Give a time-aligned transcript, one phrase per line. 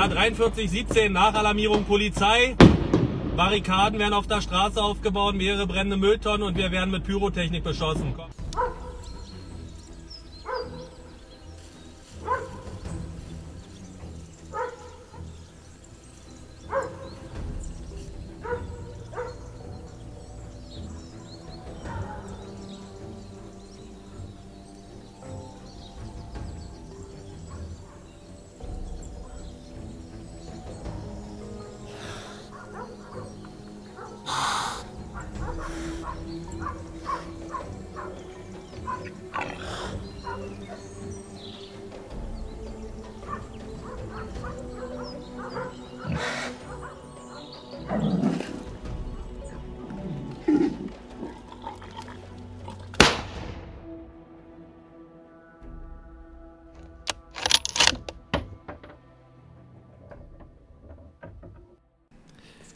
[0.00, 2.56] Ja, 4317, Nachalarmierung Polizei.
[3.36, 8.14] Barrikaden werden auf der Straße aufgebaut, mehrere brennende Mülltonnen und wir werden mit Pyrotechnik beschossen.
[8.16, 8.39] Komm.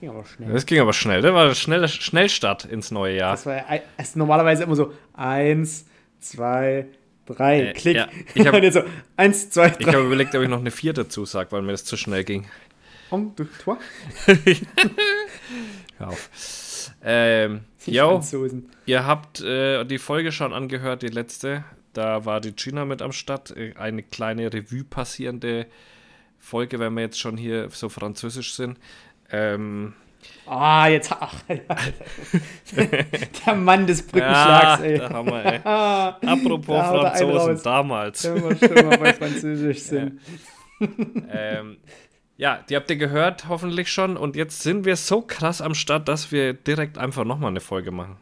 [0.04, 0.52] Ging aber schnell.
[0.52, 1.22] Das ging aber schnell.
[1.22, 3.32] Das war ein schneller Schnellstart ins neue Jahr.
[3.32, 3.64] Das war ja,
[3.96, 5.86] es ist normalerweise immer so eins,
[6.20, 6.86] zwei,
[7.26, 7.96] drei, Äh, klick.
[7.96, 8.08] ja.
[8.34, 8.82] Ich hab- Und jetzt so
[9.16, 9.92] eins, zwei, Ich drei.
[9.92, 12.46] habe überlegt, ob ich noch eine vier dazu sage, weil mir das zu schnell ging.
[13.10, 13.76] En deux, trois.
[15.98, 16.30] Hör auf.
[17.02, 18.20] Ähm, yo,
[18.86, 21.64] ihr habt äh, die Folge schon angehört, die letzte.
[21.92, 23.56] Da war die Gina mit am Start.
[23.56, 25.66] Äh, Eine kleine Revue passierende
[26.40, 28.78] Folge, wenn wir jetzt schon hier so französisch sind.
[29.34, 29.92] Ähm,
[30.46, 31.10] Ah, jetzt.
[31.12, 31.34] Ach,
[33.46, 34.98] der Mann des ja, Brückenschlags, ey.
[34.98, 35.58] da haben wir, ey.
[35.64, 38.24] Apropos Da Franzosen, damals.
[38.24, 40.20] wenn wir schon mal bei Französisch sind.
[41.30, 41.78] Ähm,
[42.36, 44.16] ja, die habt ihr gehört, hoffentlich schon.
[44.16, 47.90] Und jetzt sind wir so krass am Start, dass wir direkt einfach nochmal eine Folge
[47.90, 48.16] machen.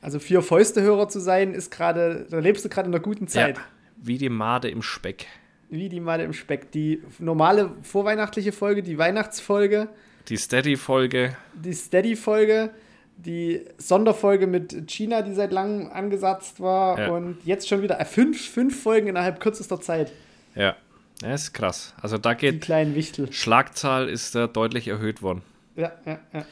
[0.00, 3.56] Also vier Fäuste-Hörer zu sein, ist gerade, da lebst du gerade in einer guten Zeit.
[3.56, 3.62] Ja,
[3.96, 5.26] wie die Made im Speck.
[5.70, 6.70] Wie die Made im Speck.
[6.72, 9.88] Die normale vorweihnachtliche Folge, die Weihnachtsfolge,
[10.28, 11.36] Die Steady-Folge.
[11.54, 12.70] die Steady-Folge,
[13.16, 17.08] die Sonderfolge mit China, die seit langem angesetzt war Ja.
[17.10, 20.12] und jetzt schon wieder äh, fünf, fünf Folgen innerhalb kürzester Zeit.
[20.54, 20.76] Ja,
[21.20, 21.94] das ist krass.
[22.00, 23.32] Also da Die geht, kleinen Wichtel.
[23.32, 25.42] Schlagzahl ist da deutlich erhöht worden.
[25.76, 26.44] Ja, ja, ja.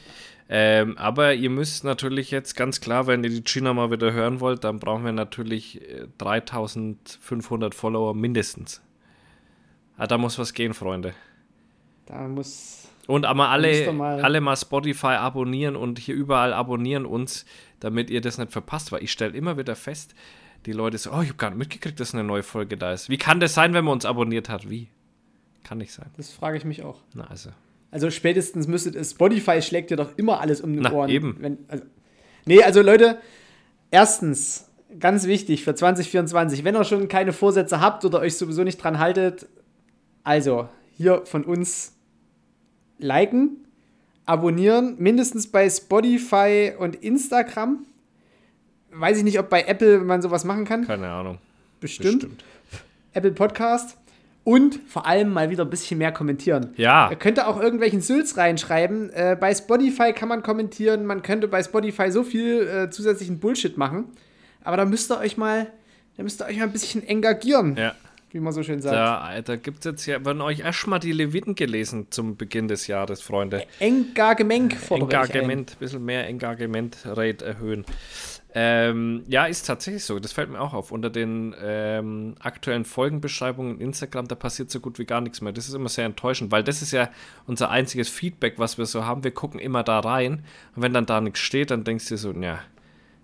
[0.49, 4.39] Ähm, aber ihr müsst natürlich jetzt ganz klar, wenn ihr die China mal wieder hören
[4.39, 8.81] wollt, dann brauchen wir natürlich äh, 3500 Follower mindestens.
[9.97, 11.13] Ah, da muss was gehen, Freunde.
[12.05, 12.86] Da muss.
[13.07, 17.45] Und aber alle mal- alle mal Spotify abonnieren und hier überall abonnieren uns,
[17.79, 20.13] damit ihr das nicht verpasst, weil ich stelle immer wieder fest,
[20.65, 23.09] die Leute so, oh, ich habe gar nicht mitgekriegt, dass eine neue Folge da ist.
[23.09, 24.69] Wie kann das sein, wenn man uns abonniert hat?
[24.69, 24.89] Wie?
[25.63, 26.07] Kann nicht sein.
[26.17, 26.99] Das frage ich mich auch.
[27.13, 27.49] Na, also.
[27.91, 29.11] Also spätestens müsstet es.
[29.11, 31.09] Spotify schlägt dir doch immer alles um den Na, Ohren.
[31.09, 31.37] eben.
[31.39, 31.85] Wenn, also,
[32.45, 33.19] nee, also Leute,
[33.91, 34.69] erstens,
[34.99, 38.99] ganz wichtig für 2024, wenn ihr schon keine Vorsätze habt oder euch sowieso nicht dran
[38.99, 39.47] haltet,
[40.23, 41.96] also hier von uns
[42.99, 43.65] liken,
[44.25, 47.85] abonnieren, mindestens bei Spotify und Instagram.
[48.91, 50.85] Weiß ich nicht, ob bei Apple man sowas machen kann.
[50.85, 51.37] Keine Ahnung.
[51.79, 52.27] Bestimmt.
[53.13, 53.97] Apple Podcast.
[54.43, 56.69] Und vor allem mal wieder ein bisschen mehr kommentieren.
[56.77, 57.09] Ja.
[57.09, 59.09] Ihr könnt auch irgendwelchen Sülz reinschreiben.
[59.09, 61.05] Äh, bei Spotify kann man kommentieren.
[61.05, 64.05] Man könnte bei Spotify so viel äh, zusätzlichen Bullshit machen.
[64.63, 65.67] Aber da müsst ihr euch mal,
[66.15, 67.93] da müsst ihr euch mal ein bisschen engagieren, Ja.
[68.37, 68.95] Wie man so schön sagt.
[68.95, 72.85] Da, da gibt es jetzt ja, werden euch erstmal die Leviten gelesen zum Beginn des
[72.85, 73.65] Jahres, Freunde.
[73.79, 75.29] Engagement fordere ein.
[75.29, 77.85] Engagement, ein bisschen mehr Engagement-Rate erhöhen.
[78.53, 80.19] Ähm, ja, ist tatsächlich so.
[80.19, 80.91] Das fällt mir auch auf.
[80.91, 85.51] Unter den ähm, aktuellen Folgenbeschreibungen in Instagram, da passiert so gut wie gar nichts mehr.
[85.51, 87.09] Das ist immer sehr enttäuschend, weil das ist ja
[87.47, 89.23] unser einziges Feedback, was wir so haben.
[89.23, 90.43] Wir gucken immer da rein
[90.75, 92.59] und wenn dann da nichts steht, dann denkst du dir so, ja,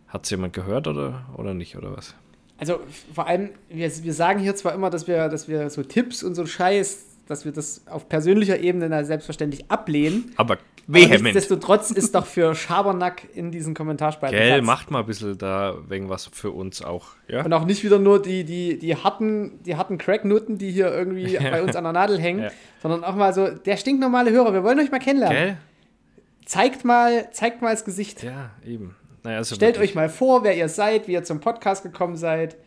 [0.07, 2.15] hat es jemand gehört oder, oder nicht oder was?
[2.57, 2.79] Also
[3.13, 6.35] vor allem, wir, wir sagen hier zwar immer, dass wir, dass wir so Tipps und
[6.35, 10.31] so Scheiß, dass wir das auf persönlicher Ebene da selbstverständlich ablehnen.
[10.35, 11.23] Aber Aber vehement.
[11.23, 14.65] nichtsdestotrotz ist doch für Schabernack in diesen Kommentarspalten Gell, Platz.
[14.65, 17.07] macht mal ein bisschen da wegen was für uns auch.
[17.29, 17.43] Ja?
[17.45, 21.37] Und auch nicht wieder nur die, die, die harten, die harten Cracknutten, die hier irgendwie
[21.39, 22.51] bei uns an der Nadel hängen, Ja.
[22.81, 25.37] sondern auch mal so, der stinknormale Hörer, wir wollen euch mal kennenlernen.
[25.37, 25.57] Gell?
[26.45, 28.21] Zeigt mal, zeigt mal das Gesicht.
[28.21, 28.95] Ja, eben.
[29.23, 32.17] Naja, also Stellt wirklich euch mal vor, wer ihr seid, wie ihr zum Podcast gekommen
[32.17, 32.57] seid,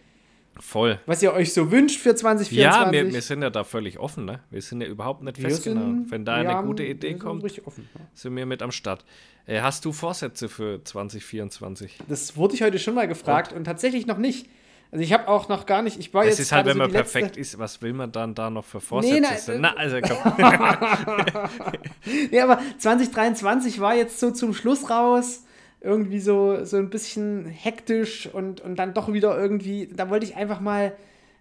[0.59, 0.99] voll.
[1.07, 2.57] was ihr euch so wünscht für 2024.
[2.57, 4.41] Ja, wir, wir sind ja da völlig offen, ne?
[4.51, 7.89] Wir sind ja überhaupt nicht sind- Wenn da eine haben- gute Idee kommt, offen.
[7.95, 8.01] ja.
[8.15, 9.05] sind wir mit am Start.
[9.47, 11.99] Äh, hast du Vorsätze für 2024?
[12.09, 14.49] Das wurde ich heute schon mal gefragt und, tatsächlich noch nicht.
[14.93, 16.79] Also ich habe auch noch gar nicht, ich war Es jetzt ist halt, wenn so
[16.79, 19.21] man perfekt ist, was will man dann da noch für Vorsätze?
[19.21, 19.57] nein, sein?
[19.57, 20.17] äh, Na, also komm.
[22.31, 25.43] Ja, aber 2023 war jetzt so zum Schluss raus.
[25.81, 29.89] Irgendwie so, so ein bisschen hektisch und, und dann doch wieder irgendwie.
[29.95, 30.97] Da wollte ich einfach mal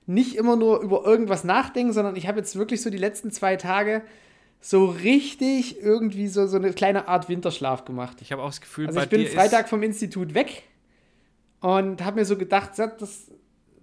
[0.05, 3.55] nicht immer nur über irgendwas nachdenken, sondern ich habe jetzt wirklich so die letzten zwei
[3.55, 4.03] Tage
[4.61, 8.21] so richtig irgendwie so, so eine kleine Art Winterschlaf gemacht.
[8.21, 10.63] Ich habe auch das Gefühl, Also ich bin Freitag vom Institut weg
[11.61, 13.31] und habe mir so gedacht, das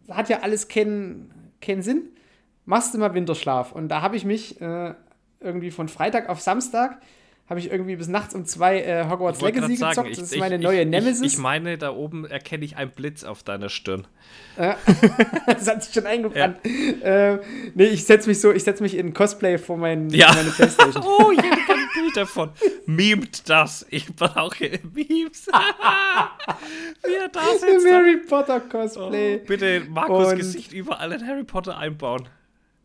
[0.09, 2.11] hat ja alles keinen keinen Sinn.
[2.65, 3.73] Machst du mal Winterschlaf.
[3.73, 4.95] Und da habe ich mich äh,
[5.41, 7.01] irgendwie von Freitag auf Samstag
[7.53, 9.95] habe ich irgendwie bis nachts um zwei äh, Hogwarts ich Legacy grad gezockt.
[9.95, 11.21] sagen, das ist ich- meine ich- neue ich, Nemesis.
[11.21, 14.07] Ich, ich meine, da oben erkenne ich einen Blitz auf deiner Stirn.
[14.57, 16.59] das hat sich schon eingebrannt.
[16.65, 17.39] Äh,
[17.75, 20.33] nee, ich setze mich so, ich setze mich in Cosplay vor mein, Ja.
[20.35, 21.05] meine Playstation.
[21.07, 22.51] Oh, ich hätte gerne ein Bild davon.
[22.87, 23.85] Memet das.
[23.91, 25.47] Ich brauche Memes.
[27.05, 27.93] Wie er da Im sitzt.
[27.93, 29.39] Harry Potter Oh, Cosplay.
[29.39, 32.29] bitte Markus Und- Gesicht überall in Harry Potter einbauen.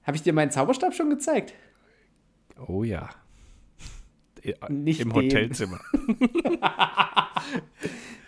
[0.04, 1.54] Habe ich dir meinen Zauberstab schon gezeigt?
[2.68, 3.10] Oh ja.
[4.69, 5.15] Nicht Im den.
[5.25, 5.79] Hotelzimmer.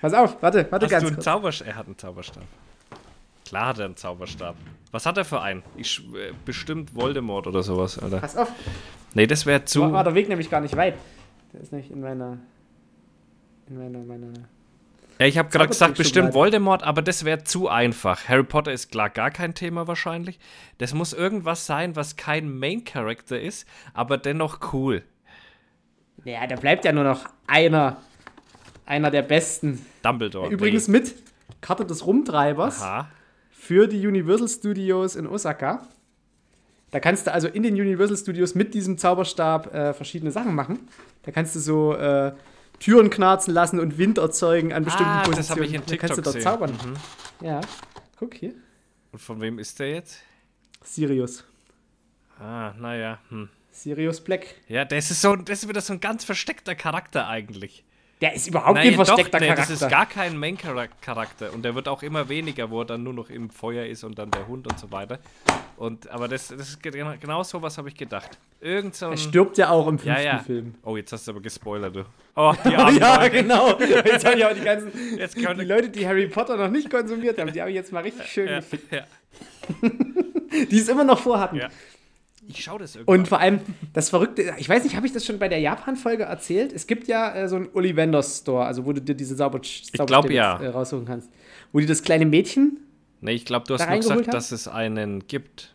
[0.02, 1.26] Pass auf, warte, warte Hast ganz du einen kurz.
[1.26, 1.68] Zauberstab?
[1.68, 2.44] Er hat einen Zauberstab.
[3.46, 4.56] Klar hat er einen Zauberstab.
[4.92, 5.64] Was hat er für einen?
[5.76, 8.20] Ich, äh, bestimmt Voldemort oder sowas, Alter.
[8.20, 8.52] Pass auf,
[9.14, 9.82] Nee, das wäre zu.
[9.82, 10.96] war, war der Weg nämlich gar nicht weit.
[11.54, 12.38] Der ist nämlich in meiner.
[13.68, 14.28] In meiner, meiner.
[15.20, 16.34] Ja, ich habe gerade gesagt, bestimmt.
[16.34, 18.30] Voldemort, aber das wäre zu einfach.
[18.30, 20.40] Harry Potter ist klar gar kein Thema wahrscheinlich.
[20.78, 25.04] Das muss irgendwas sein, was kein Main Character ist, aber dennoch cool.
[26.26, 27.98] Naja, da bleibt ja nur noch einer.
[28.86, 29.86] Einer der besten.
[30.02, 30.50] Dumbledore.
[30.52, 31.14] Übrigens mit
[31.62, 33.08] Karte des Rumtreibers Aha.
[33.52, 35.88] für die Universal Studios in Osaka.
[36.90, 40.80] Da kannst du also in den Universal Studios mit diesem Zauberstab äh, verschiedene Sachen machen.
[41.22, 42.34] Da kannst du so äh,
[42.80, 45.60] Türen knarzen lassen und Wind erzeugen an bestimmten Ah, das Positionen.
[45.62, 46.72] hab ich in Da kannst du TikTok dort zaubern.
[46.72, 47.46] Mhm.
[47.46, 47.62] Ja,
[48.18, 48.54] guck hier.
[49.12, 50.20] Und von wem ist der jetzt?
[50.84, 51.44] Sirius.
[52.40, 53.20] Ah, naja.
[53.30, 53.50] Hm.
[53.72, 54.56] Sirius Black.
[54.68, 57.84] Ja, das ist, so, das ist wieder so ein ganz versteckter Charakter eigentlich.
[58.22, 59.74] Der ist überhaupt Naja, kein versteckter nee, Charakter.
[59.74, 61.54] das ist gar kein Main-Charakter.
[61.54, 64.20] Und der wird auch immer weniger, wo er dann nur noch im Feuer ist und
[64.20, 65.20] dann der Hund und so weiter.
[65.78, 68.38] Und, aber das, das ist genau, genau so was habe ich gedacht.
[68.60, 70.40] Irgend so ein, er stirbt ja auch im ja, fünften ja.
[70.40, 70.76] Film.
[70.84, 72.06] Oh, jetzt hast du aber gespoilert, du.
[72.36, 73.30] Oh, die armen ja, Leute.
[73.42, 73.80] genau.
[73.80, 77.40] Jetzt habe ich auch die ganzen Jetzt die Leute, die Harry Potter noch nicht konsumiert
[77.40, 78.92] haben, die habe ich jetzt mal richtig schön ja, gefickt.
[78.92, 79.06] ja,
[80.70, 81.56] Die es immer noch vorhatten.
[81.56, 81.70] ja.
[82.50, 83.20] Ich schaue das irgendwann.
[83.20, 83.60] Und vor allem
[83.94, 86.74] das Verrückte, ich weiß nicht, habe ich das schon bei der Japan-Folge erzählt?
[86.74, 89.62] Es gibt ja äh, so einen Ollivanders Store, also wo du dir diese Sauber
[89.94, 90.60] glaub, ja.
[90.60, 91.30] äh, raussuchen kannst.
[91.72, 92.80] Wo die das kleine Mädchen,
[93.22, 94.32] Nee, ich glaube, du hast nur gesagt, haben?
[94.32, 95.74] dass es einen gibt.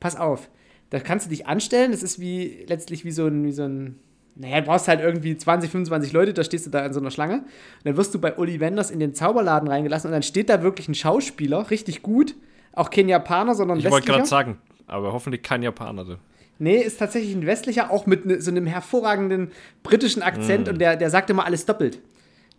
[0.00, 0.48] pass auf,
[0.90, 3.98] da kannst du dich anstellen, das ist wie letztlich wie so ein, wie so ein
[4.38, 7.10] naja, du brauchst halt irgendwie 20, 25 Leute, da stehst du da in so einer
[7.10, 7.38] Schlange.
[7.38, 7.44] Und
[7.84, 10.94] dann wirst du bei Ollivanders in den Zauberladen reingelassen und dann steht da wirklich ein
[10.94, 12.34] Schauspieler, richtig gut.
[12.72, 16.18] Auch kein Japaner, sondern Ich wollte gerade sagen, aber hoffentlich kein Japaner.
[16.58, 19.50] Nee, ist tatsächlich ein westlicher, auch mit ne, so einem hervorragenden
[19.82, 20.22] britischen Mm.
[20.26, 21.98] Akzent und der, der sagt immer alles doppelt.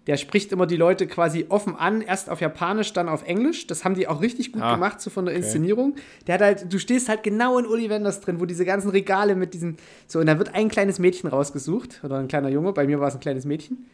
[0.06, 3.68] Der spricht immer die Leute quasi offen an, erst auf Japanisch, dann auf Englisch.
[3.68, 5.96] Das haben die auch richtig gut Ah, gemacht, so von der Inszenierung.
[6.28, 9.54] Der hat halt, du stehst halt genau in Ollivanders drin, wo diese ganzen Regale mit
[9.54, 9.76] diesen,
[10.08, 13.10] so, und da wird ein kleines Mädchen rausgesucht, oder ein kleiner Junge, bei mir war
[13.10, 13.86] es ein kleines Mädchen.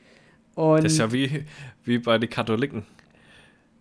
[0.53, 1.45] Und Das ist ja wie,
[1.83, 2.86] wie bei den Katholiken.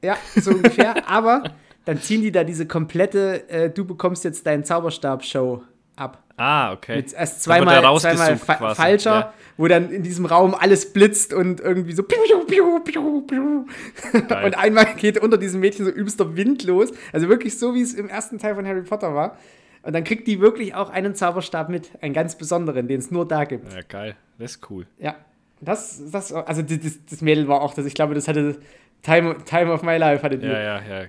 [0.02, 1.06] ja, so ungefähr.
[1.10, 1.42] Aber
[1.84, 5.62] dann ziehen die da diese komplette, äh, du bekommst jetzt deinen Zauberstab-Show
[5.96, 6.22] ab.
[6.36, 6.96] Ah, okay.
[6.96, 9.34] Mit erst er zweimal, zweimal fa falscher, ja.
[9.56, 13.66] wo dann in diesem Raum alles blitzt und irgendwie so piu, piu, piu, piu.
[14.12, 16.90] Und einmal geht unter diesem Mädchen so übster Wind los.
[17.12, 19.36] Also wirklich so, wie es im ersten Teil von Harry Potter war.
[19.82, 23.26] Und dann kriegt die wirklich auch einen Zauberstab mit, einen ganz besonderen, den es nur
[23.28, 23.72] da gibt.
[23.72, 24.14] Ja, geil.
[24.38, 24.86] Das ist cool.
[24.98, 25.16] Ja.
[25.60, 28.56] Das, das, also das, das- das Mädel war auch das, ich glaube, das hatte
[29.02, 30.46] Time, Time of My Life hatte die.
[30.46, 31.04] Ja, ja, ja.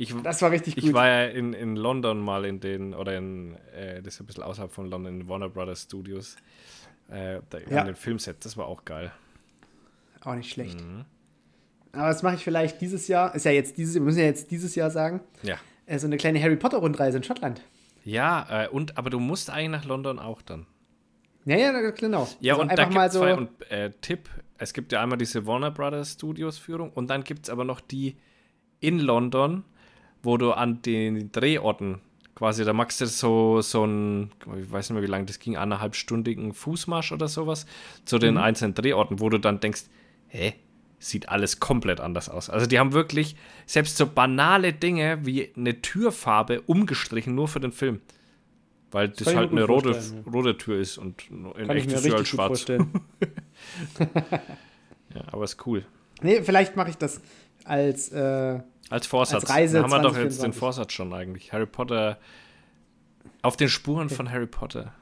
[0.00, 0.94] Ich, Das war richtig ich gut.
[0.94, 4.42] war ja in, in London mal in den, oder in, äh, das ist ein bisschen
[4.44, 6.36] außerhalb von London, in Warner Brothers Studios.
[7.10, 7.80] Äh, da, Ja.
[7.80, 9.12] An den Filmset, das war auch geil.
[10.22, 10.80] Auch nicht schlecht.
[10.80, 11.04] Mhm.
[11.92, 14.50] Aber das mache ich vielleicht dieses Jahr, ist ja jetzt dieses, wir müssen ja jetzt
[14.50, 15.56] dieses Jahr sagen, Ja.
[15.86, 17.60] äh, so eine kleine Harry Potter Rundreise in Schottland.
[18.04, 20.66] Ja, äh, und, aber du musst eigentlich nach London auch dann.
[21.44, 22.26] Ja, ja, genau.
[22.40, 23.24] Ja, Also und da gibt es so.
[23.24, 27.44] und äh, Tipp, es gibt ja einmal diese Warner Brothers Studios Führung und dann gibt
[27.44, 28.16] es aber noch die
[28.80, 29.64] in London,
[30.22, 32.00] wo du an den Drehorten
[32.34, 35.56] quasi, da machst du so, so ein, ich weiß nicht mehr wie lange das ging,
[35.56, 37.66] eineinhalbstündigen Fußmarsch oder sowas
[38.04, 38.40] zu den Mhm.
[38.40, 39.82] einzelnen Drehorten, wo du dann denkst,
[40.28, 40.54] hä,
[40.98, 42.48] sieht alles komplett anders aus.
[42.50, 43.36] Also die haben wirklich
[43.66, 48.00] selbst so banale Dinge wie eine Türfarbe umgestrichen, nur für den Film.
[48.90, 51.84] Weil das, ich mir halt eine rote, vorstellen, rote Tür ist und in kann ich
[51.84, 52.66] echt mir ist halt schwarz.
[55.14, 55.84] Ja, aber ist cool.
[56.22, 57.20] nee, vielleicht mache ich das
[57.64, 58.60] als, äh,
[58.90, 59.44] Als Vorsatz.
[59.44, 60.42] Als Reise da haben wir doch jetzt 2024.
[60.42, 61.52] den Vorsatz schon eigentlich.
[61.52, 62.18] Harry Potter.
[63.42, 64.92] Auf den Spuren von Harry Potter.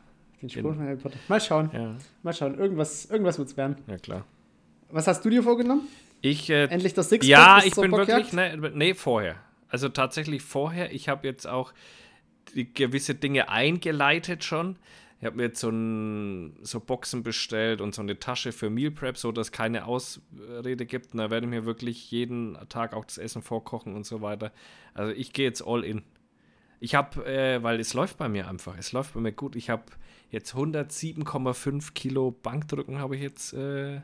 [0.42, 1.16] den Spruch von Harry Potter.
[1.28, 2.56] Mal schauen, Ja, mal schauen.
[2.58, 3.76] Irgendwas, irgendwas wird's werden.
[3.88, 4.24] ja klar.
[4.90, 5.82] Was hast du dir vorgenommen?
[6.20, 8.32] Ich, äh, Endlich das Sixpack ja, ich bin Bockjagd?
[8.32, 9.36] wirklich, ne, nee, vorher.
[9.68, 10.92] Also tatsächlich vorher.
[10.92, 11.72] Ich habe jetzt auch
[12.54, 14.76] die gewisse Dinge eingeleitet schon.
[15.20, 18.92] Ich habe mir jetzt so, ein, so Boxen bestellt und so eine Tasche für Meal
[18.92, 21.12] Prep, so dass keine Ausrede gibt.
[21.12, 24.52] Und da werde ich mir wirklich jeden Tag auch das Essen vorkochen und so weiter.
[24.94, 26.02] Also ich gehe jetzt all in.
[26.78, 29.56] Ich habe, äh, weil es läuft bei mir einfach, es läuft bei mir gut.
[29.56, 29.84] Ich habe
[30.30, 34.00] jetzt 107,5 Kilo Bankdrücken habe ich jetzt äh,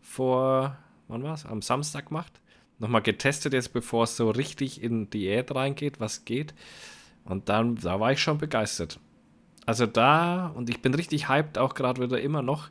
[0.00, 0.78] vor,
[1.08, 1.44] wann war es?
[1.44, 2.40] Am Samstag gemacht.
[2.78, 6.54] Nochmal getestet jetzt, bevor es so richtig in Diät reingeht, was geht.
[7.24, 8.98] Und dann, da war ich schon begeistert.
[9.68, 12.70] Also da, und ich bin richtig hyped, auch gerade wieder immer noch.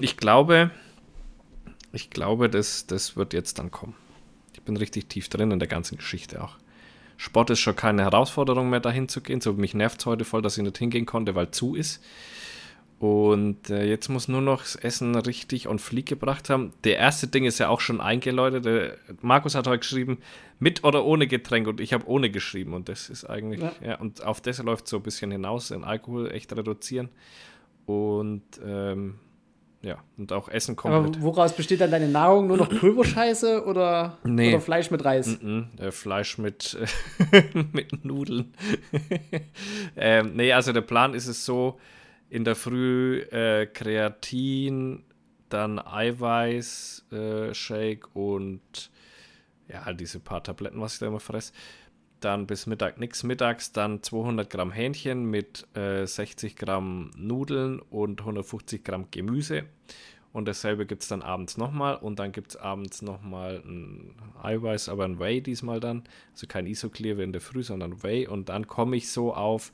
[0.00, 0.70] Ich glaube,
[1.92, 3.94] ich glaube, das, das wird jetzt dann kommen.
[4.54, 6.56] Ich bin richtig tief drin in der ganzen Geschichte auch.
[7.18, 9.42] Sport ist schon keine Herausforderung mehr, dahin zu gehen.
[9.42, 12.02] So mich nervt es heute voll, dass ich nicht hingehen konnte, weil zu ist.
[13.02, 16.72] Und äh, jetzt muss nur noch das Essen richtig on fleek gebracht haben.
[16.84, 18.64] Der erste Ding ist ja auch schon eingeläutet.
[18.64, 20.18] Der Markus hat heute geschrieben,
[20.60, 22.74] mit oder ohne Getränk und ich habe ohne geschrieben.
[22.74, 23.72] Und das ist eigentlich, ja.
[23.84, 27.08] ja und auf das läuft so ein bisschen hinaus, den Alkohol echt reduzieren.
[27.86, 29.18] Und ähm,
[29.80, 31.16] ja, und auch Essen komplett.
[31.16, 32.46] Aber woraus besteht dann deine Nahrung?
[32.46, 34.50] Nur noch Pulverscheiße oder, nee.
[34.50, 35.26] oder Fleisch mit Reis?
[35.26, 36.78] Mm -mm, äh, Fleisch mit,
[37.72, 38.54] mit Nudeln.
[39.96, 41.80] ähm, nee, also der Plan ist es so,
[42.32, 45.04] in der Früh äh, Kreatin,
[45.50, 48.90] dann Eiweiß-Shake äh, und
[49.68, 51.52] ja, diese paar Tabletten, was ich da immer fresse.
[52.20, 58.20] Dann bis Mittag nichts mittags, dann 200 Gramm Hähnchen mit äh, 60 Gramm Nudeln und
[58.20, 59.64] 150 Gramm Gemüse.
[60.32, 61.96] Und dasselbe gibt es dann abends nochmal.
[61.96, 66.04] Und dann gibt es abends nochmal ein Eiweiß, aber ein Whey diesmal dann.
[66.32, 68.26] Also kein Isoclear wie in der Früh, sondern Whey.
[68.26, 69.70] Und dann komme ich so auf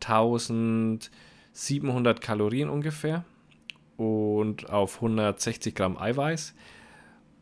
[0.00, 1.10] 1000
[1.58, 3.24] 700 Kalorien ungefähr
[3.96, 6.54] und auf 160 Gramm Eiweiß.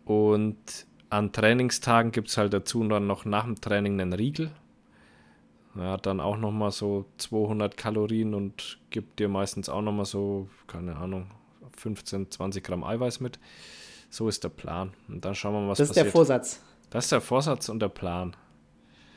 [0.07, 4.51] Und an Trainingstagen gibt es halt dazu dann noch nach dem Training einen Riegel.
[5.77, 10.49] Er hat dann auch nochmal so 200 Kalorien und gibt dir meistens auch nochmal so,
[10.67, 11.27] keine Ahnung,
[11.77, 13.39] 15, 20 Gramm Eiweiß mit.
[14.09, 14.95] So ist der Plan.
[15.09, 15.91] Und dann schauen wir mal, was passiert.
[15.91, 16.63] Das ist der Vorsatz.
[16.89, 18.35] Das ist der Vorsatz und der Plan.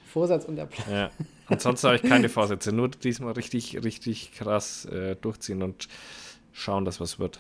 [0.09, 0.91] Vorsatz und der Plan.
[0.91, 1.11] Ja.
[1.47, 2.71] Ansonsten habe ich keine Vorsätze.
[2.71, 5.87] Nur diesmal richtig, richtig krass äh, durchziehen und
[6.51, 7.39] schauen, dass was wird.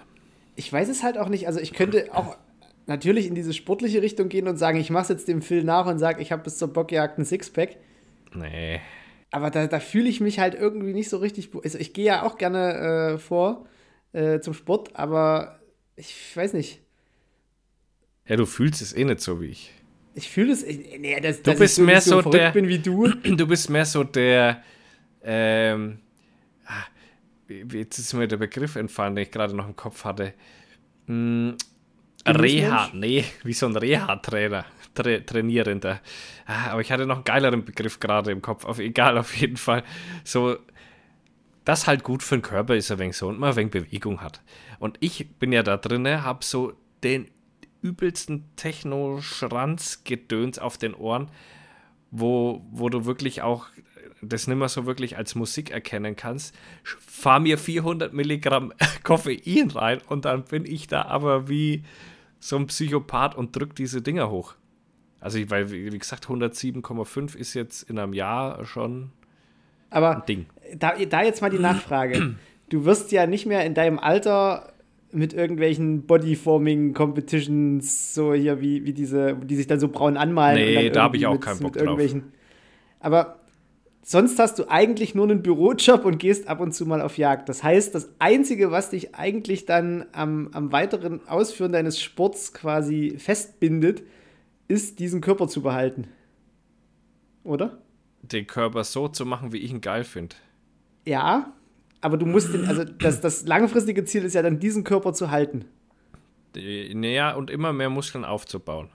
[0.55, 1.47] Ich weiß es halt auch nicht.
[1.47, 2.37] Also ich könnte auch
[2.85, 5.85] natürlich in diese sportliche Richtung gehen und sagen, ich mache es jetzt dem Phil nach
[5.85, 7.77] und sage, ich habe bis zur Bockjagd ein Sixpack.
[8.33, 8.81] Nee.
[9.31, 11.49] Aber da, da fühle ich mich halt irgendwie nicht so richtig.
[11.63, 13.65] Also ich gehe ja auch gerne äh, vor
[14.11, 15.59] äh, zum Sport, aber
[15.95, 16.81] ich weiß nicht.
[18.25, 19.71] Ja, du fühlst es eh nicht so wie ich.
[20.19, 20.65] Ich fühle es.
[20.65, 22.51] Nee, das, du bist mehr so, so der.
[22.51, 23.07] bin wie du.
[23.23, 24.61] Du bist mehr so der.
[25.23, 25.99] Ähm,
[26.65, 26.83] ah,
[27.47, 30.33] jetzt ist mir der Begriff entfallen, den ich gerade noch im Kopf hatte.
[31.07, 31.55] Hm,
[32.27, 36.01] Reha, nee, wie so ein Reha-Trainer, Tra Trainierender.
[36.45, 38.65] Ah, aber ich hatte noch einen geileren Begriff gerade im Kopf.
[38.65, 39.83] Auf, egal, auf jeden Fall.
[40.25, 40.57] So,
[41.63, 44.21] das halt gut für den Körper ist ein wenig so und man ein wenig Bewegung
[44.21, 44.41] hat.
[44.79, 46.73] Und ich bin ja da drinne, habe so
[47.03, 47.29] den
[47.81, 51.31] übelsten Techno-Schranz-Gedöns auf den Ohren,
[52.11, 53.65] wo, wo du wirklich auch
[54.21, 56.53] das nicht mehr so wirklich als Musik erkennen kannst.
[56.83, 61.85] Fahr mir 400 Milligramm Koffein rein und dann bin ich da aber wie
[62.39, 64.55] so ein Psychopath und drück diese Dinger hoch.
[65.21, 69.11] Also, weil, wie gesagt, 107,5 ist jetzt in einem Jahr schon
[69.89, 70.45] aber ein Ding.
[70.75, 72.35] Da, da jetzt mal die Nachfrage.
[72.69, 74.73] Du wirst ja nicht mehr in deinem Alter
[75.11, 80.57] mit irgendwelchen Bodyforming Competitions, so hier wie, wie diese, die sich dann so braun anmalen.
[80.57, 81.99] Nee, da habe ich auch mit, keinen Bock drauf.
[82.99, 83.39] Aber
[84.03, 87.49] sonst hast du eigentlich nur einen Bürojob und gehst ab und zu mal auf Jagd.
[87.49, 93.15] Das heißt, das Einzige, was dich eigentlich dann am, am weiteren Ausführen deines Sports quasi
[93.17, 94.03] festbindet,
[94.67, 96.07] ist, diesen Körper zu behalten.
[97.43, 97.81] Oder?
[98.21, 100.35] Den Körper so zu machen, wie ich ihn geil finde.
[101.05, 101.53] Ja,
[102.01, 105.31] aber du musst den, also das, das langfristige Ziel ist ja dann, diesen Körper zu
[105.31, 105.65] halten.
[106.55, 108.89] Naja, und immer mehr Muskeln aufzubauen.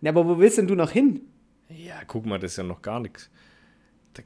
[0.00, 1.20] Ja, aber wo willst denn du noch hin?
[1.68, 3.30] Ja, guck mal, das ist ja noch gar nichts.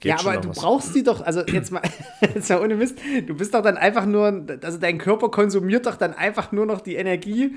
[0.02, 0.58] ja, aber du was.
[0.58, 1.82] brauchst die doch, also jetzt mal,
[2.34, 5.96] jetzt mal ohne Mist, du bist doch dann einfach nur, also dein Körper konsumiert doch
[5.96, 7.56] dann einfach nur noch die Energie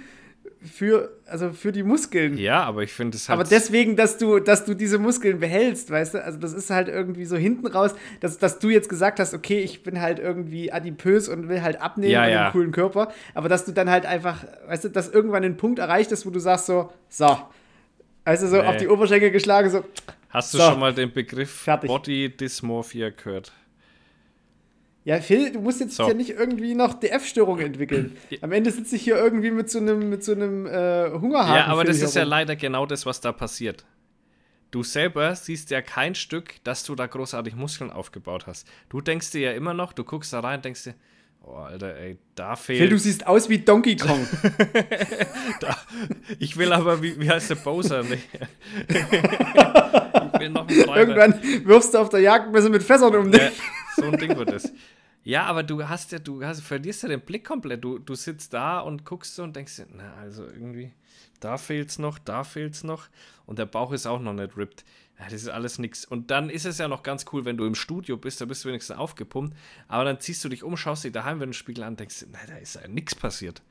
[0.62, 2.38] für, also für die Muskeln.
[2.38, 3.40] Ja, aber ich finde es halt.
[3.40, 6.24] Aber deswegen, dass du, dass du diese Muskeln behältst, weißt du?
[6.24, 9.60] Also, das ist halt irgendwie so hinten raus, dass, dass du jetzt gesagt hast, okay,
[9.60, 12.44] ich bin halt irgendwie adipös und will halt abnehmen ja, ja.
[12.44, 13.12] einen coolen Körper.
[13.34, 16.30] Aber dass du dann halt einfach, weißt du, dass irgendwann ein Punkt erreicht ist, wo
[16.30, 17.38] du sagst so, so.
[18.26, 18.68] Weißt du, so nee.
[18.68, 19.86] auf die Oberschenkel geschlagen, so.
[20.30, 21.88] Hast du so, schon mal den Begriff fertig.
[21.88, 23.54] Body Dysmorphia gehört?
[25.10, 26.08] Ja, Phil, du musst jetzt so.
[26.08, 28.16] ja nicht irgendwie noch DF-Störungen entwickeln.
[28.42, 31.56] Am Ende sitze ich hier irgendwie mit so einem, mit so einem äh, Hungerhaken.
[31.56, 33.86] Ja, aber das ist ja leider genau das, was da passiert.
[34.70, 38.68] du selber siehst ja kein Stück, dass du da großartig Muskeln aufgebaut hast.
[38.90, 40.94] Du denkst dir ja immer noch, du guckst da rein und denkst dir,
[41.42, 42.78] oh, Alter, ey, da fehlt.
[42.78, 44.28] Phil, du siehst aus wie Donkey Kong.
[45.60, 45.76] da,
[46.38, 48.04] ich will aber, wie, wie heißt der Bowser?
[48.04, 48.20] Nee.
[48.88, 53.42] ich will noch einen Irgendwann wirfst du auf der Jagdmesse mit Fässern um dich.
[53.42, 53.50] Ja,
[53.96, 54.72] so ein Ding wird es.
[55.24, 57.84] Ja, aber du hast ja, du hast, verlierst ja den Blick komplett.
[57.84, 60.94] Du, du sitzt da und guckst so und denkst dir, na, also irgendwie,
[61.40, 63.08] da fehlt's noch, da fehlt's noch.
[63.46, 64.86] Und der Bauch ist auch noch nicht ripped.
[65.20, 66.06] Ja, das ist alles nix.
[66.06, 68.64] Und dann ist es ja noch ganz cool, wenn du im Studio bist, da bist
[68.64, 69.56] du wenigstens aufgepumpt.
[69.90, 72.26] Aber dann ziehst du dich um, schaust dich daheim, wenn du den Spiegel an, denkst,
[72.32, 73.62] na, da ist ja nichts passiert.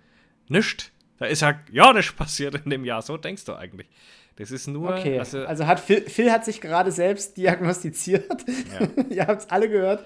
[0.49, 0.91] Nichts.
[1.19, 3.03] Da ist ja ja nichts passiert in dem Jahr.
[3.03, 3.89] So denkst du eigentlich.
[4.37, 4.91] Das ist nur.
[4.97, 5.19] Okay.
[5.19, 8.45] Also, also hat Phil, Phil, hat sich gerade selbst diagnostiziert.
[8.73, 9.05] Ja.
[9.11, 10.05] Ihr habt es alle gehört.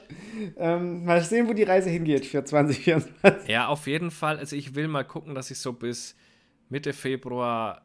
[0.56, 3.48] Ähm, mal sehen, wo die Reise hingeht für 2024.
[3.48, 4.38] Ja, auf jeden Fall.
[4.38, 6.16] Also ich will mal gucken, dass ich so bis
[6.70, 7.82] Mitte Februar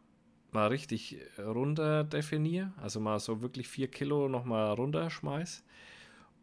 [0.52, 2.72] mal richtig runter definiere.
[2.82, 5.66] Also mal so wirklich vier Kilo nochmal runterschmeiß.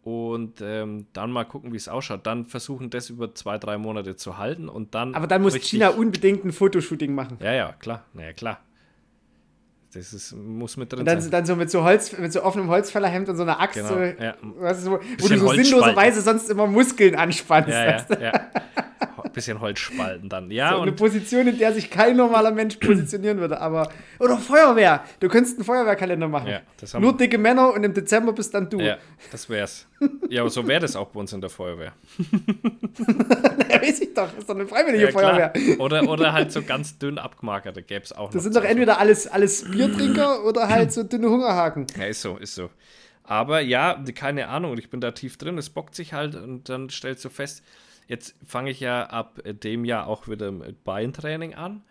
[0.04, 2.26] Und ähm, dann mal gucken, wie es ausschaut.
[2.26, 5.14] Dann versuchen, das über zwei, drei Monate zu halten und dann.
[5.14, 7.38] Aber dann muss China unbedingt ein Fotoshooting machen.
[7.40, 8.04] Ja, ja, klar.
[8.12, 8.60] Naja, klar.
[9.94, 11.30] Das ist, muss mit drin und dann, sein.
[11.30, 14.00] dann so mit so Holz, mit so offenem Holzfällerhemd und so einer Axt, genau, so,
[14.00, 14.32] ja.
[14.42, 17.70] du, wo, wo du so sinnloserweise sonst immer Muskeln anspannst.
[17.70, 18.32] Ja, ja, ja.
[19.34, 20.50] Bisschen Holz spalten dann.
[20.50, 23.60] Ja, so eine Position, in der sich kein normaler Mensch positionieren würde.
[23.60, 25.04] Aber oder Feuerwehr.
[25.20, 26.48] Du könntest einen Feuerwehrkalender machen.
[26.48, 28.80] Ja, Nur dicke Männer und im Dezember bist dann du.
[28.80, 28.96] Ja,
[29.30, 29.86] das wär's.
[30.28, 31.92] Ja, aber so wäre das auch bei uns in der Feuerwehr.
[33.70, 34.28] ja, weiß ich doch.
[34.38, 35.52] Ist doch eine freiwillige ja, Feuerwehr.
[35.78, 39.26] Oder, oder halt so ganz dünn abgemagerte gäbe es auch Das sind doch entweder alles,
[39.26, 41.86] alles Biertrinker oder halt so dünne Hungerhaken.
[41.98, 42.70] Ja, ist so, ist so.
[43.24, 46.90] Aber ja, keine Ahnung, ich bin da tief drin, es bockt sich halt und dann
[46.90, 47.64] stellst du fest,
[48.08, 51.82] jetzt fange ich ja ab dem Jahr auch wieder mit Beintraining an.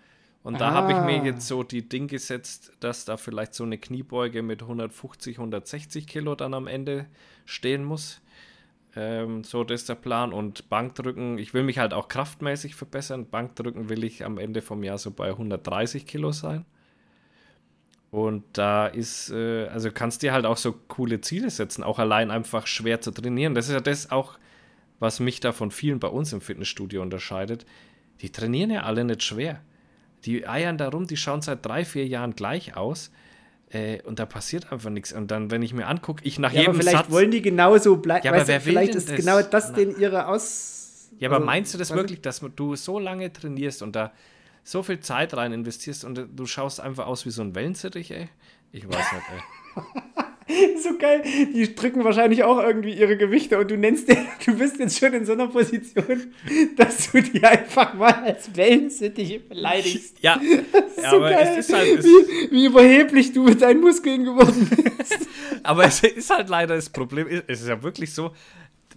[0.43, 0.73] Und da ah.
[0.73, 1.25] habe ich mir ah.
[1.25, 6.35] jetzt so die Ding gesetzt, dass da vielleicht so eine Kniebeuge mit 150, 160 Kilo
[6.35, 7.05] dann am Ende
[7.45, 8.21] stehen muss.
[8.95, 10.33] Ähm, so, das ist der Plan.
[10.33, 13.29] Und Bankdrücken, ich will mich halt auch kraftmäßig verbessern.
[13.29, 16.65] Bankdrücken will ich am Ende vom Jahr so bei 130 Kilo sein.
[18.11, 22.29] Und da ist, äh, also kannst dir halt auch so coole Ziele setzen, auch allein
[22.29, 23.55] einfach schwer zu trainieren.
[23.55, 24.37] Das ist ja das auch,
[24.99, 27.65] was mich da von vielen bei uns im Fitnessstudio unterscheidet.
[28.21, 29.61] Die trainieren ja alle nicht schwer.
[30.25, 33.11] Die eiern da rum, die schauen seit drei, vier Jahren gleich aus.
[33.69, 35.11] Äh, und da passiert einfach nichts.
[35.11, 37.41] Und dann, wenn ich mir angucke, ich nach ja, jedem aber vielleicht Satz, wollen die
[37.41, 38.25] genauso bleiben.
[38.25, 39.17] Ja, aber wer will vielleicht ist das?
[39.17, 41.09] genau das denn ihre Aus.
[41.19, 44.13] Ja, aber also, meinst du das wirklich, dass du so lange trainierst und da
[44.63, 48.29] so viel Zeit rein investierst und du schaust einfach aus wie so ein Wellensittich, ey?
[48.71, 50.23] Ich weiß nicht, ey.
[50.83, 51.21] so geil.
[51.23, 55.13] Die drücken wahrscheinlich auch irgendwie ihre Gewichte und du nennst den, du bist jetzt schon
[55.13, 56.33] in so einer Position,
[56.77, 60.17] dass du die einfach mal als Wellensittich beleidigst.
[60.21, 61.55] Ja, ja so aber geil.
[61.57, 61.99] es ist halt.
[61.99, 65.27] Es wie, wie, überheblich du mit deinen Muskeln geworden bist.
[65.63, 68.31] aber es ist halt leider das Problem, es ist ja wirklich so,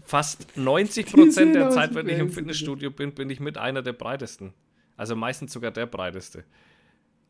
[0.04, 3.92] fast 90 Prozent der Zeit, wenn ich im Fitnessstudio bin, bin ich mit einer der
[3.92, 4.54] breitesten.
[4.96, 6.44] Also meistens sogar der breiteste.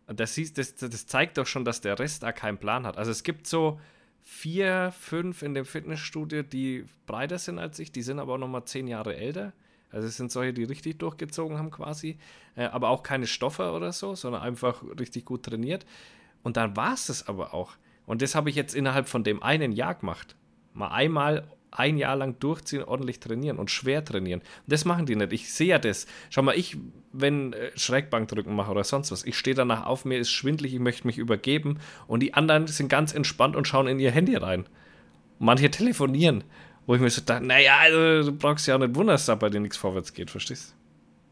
[0.07, 2.97] Und das, das, das zeigt doch schon, dass der Rest da keinen Plan hat.
[2.97, 3.81] Also es gibt so
[4.29, 8.65] vier, fünf in dem Fitnessstudio, die breiter sind als ich, die sind aber auch nochmal
[8.65, 9.53] zehn Jahre älter.
[9.93, 12.19] Also es sind solche, die richtig durchgezogen haben quasi,
[12.57, 15.87] äh, aber auch keine Stoffe oder so, sondern einfach richtig gut trainiert.
[16.43, 17.75] Und dann war es das aber auch.
[18.05, 20.35] Und das habe ich jetzt innerhalb von dem einen Jahr gemacht.
[20.75, 24.41] Mal einmal ein Jahr lang durchziehen, ordentlich trainieren und schwer trainieren.
[24.41, 25.33] Und das machen die nicht.
[25.33, 26.07] Ich sehe ja das.
[26.31, 26.77] Schau mal, ich,
[27.13, 30.81] wenn äh, Schrägbankdrücken mache oder sonst was, ich stehe danach auf, mir ist schwindlig, ich
[30.81, 34.67] möchte mich übergeben und die anderen sind ganz entspannt und schauen in ihr Handy rein.
[35.39, 36.45] Manche telefonieren,
[36.87, 39.35] wo ich mir so dachte, naja, also, du brauchst ja auch nicht wundern, dass da
[39.35, 40.75] bei dir nichts vorwärts geht, verstehst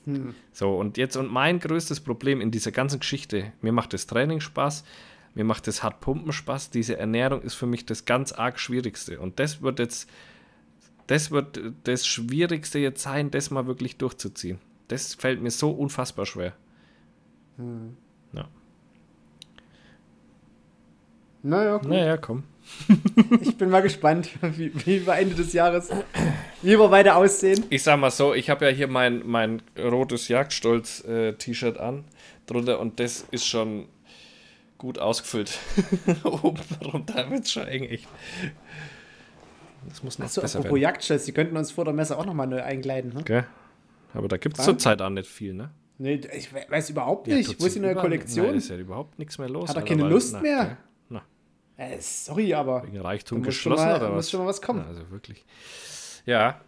[0.07, 0.13] du?
[0.13, 0.35] Hm.
[0.53, 4.41] So, und jetzt, und mein größtes Problem in dieser ganzen Geschichte, mir macht das Training
[4.41, 4.85] Spaß,
[5.35, 6.71] mir macht das Hartpumpen Spaß.
[6.71, 9.19] Diese Ernährung ist für mich das ganz arg Schwierigste.
[9.19, 10.09] Und das wird jetzt,
[11.07, 14.59] das wird das Schwierigste jetzt sein, das mal wirklich durchzuziehen.
[14.89, 16.55] Das fällt mir so unfassbar schwer.
[17.57, 17.97] Hm.
[18.33, 18.49] Ja.
[21.43, 21.89] Naja, gut.
[21.89, 22.45] Naja, komm.
[23.41, 25.91] ich bin mal gespannt, wie, wie wir Ende des Jahres,
[26.63, 27.65] wie wir weiter aussehen.
[27.69, 32.05] Ich sag mal so, ich habe ja hier mein, mein rotes Jagdstolz-T-Shirt äh, an
[32.47, 33.89] drunter und das ist schon
[34.79, 35.59] gut ausgefüllt.
[36.25, 38.09] Oben runter wird es schon eng, echt.
[39.89, 40.83] Das muss noch Achso, besser apropos werden.
[40.83, 43.13] Jagdschutz, die könnten uns vor der Messe auch nochmal neu einkleiden.
[43.15, 43.21] Ne?
[43.21, 43.43] Okay.
[44.13, 45.71] Aber da gibt es zurzeit auch nicht viel, ne?
[45.99, 47.49] Nee, ich weiß überhaupt nicht.
[47.49, 48.47] Ja, Wo ist die neue Kollektion?
[48.47, 49.69] Nein, ist ja überhaupt nichts mehr los.
[49.69, 50.77] Hat er keine Lust na, mehr?
[51.09, 51.23] Na.
[51.77, 52.85] Äh, sorry, aber.
[52.85, 54.17] Wegen Reichtum geschlossen mal, oder was?
[54.17, 54.81] muss schon mal was kommen.
[54.83, 55.45] Na, also wirklich.
[56.27, 56.61] Ja.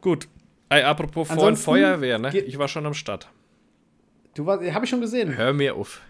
[0.00, 0.28] Gut.
[0.68, 2.36] Ey, apropos Ansonsten Feuerwehr, ne?
[2.38, 3.28] Ich war schon am Start.
[4.34, 5.36] Du warst, habe ich schon gesehen.
[5.36, 6.00] Hör mir auf.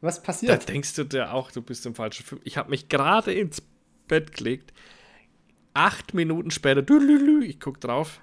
[0.00, 0.68] Was Da passiert?
[0.68, 2.40] denkst du dir auch, du bist im falschen Film.
[2.44, 3.62] Ich habe mich gerade ins
[4.08, 4.72] Bett gelegt.
[5.74, 6.84] Acht Minuten später,
[7.42, 8.20] ich guck drauf.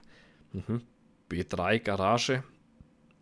[0.53, 0.81] Mhm.
[1.29, 2.43] B3 Garage.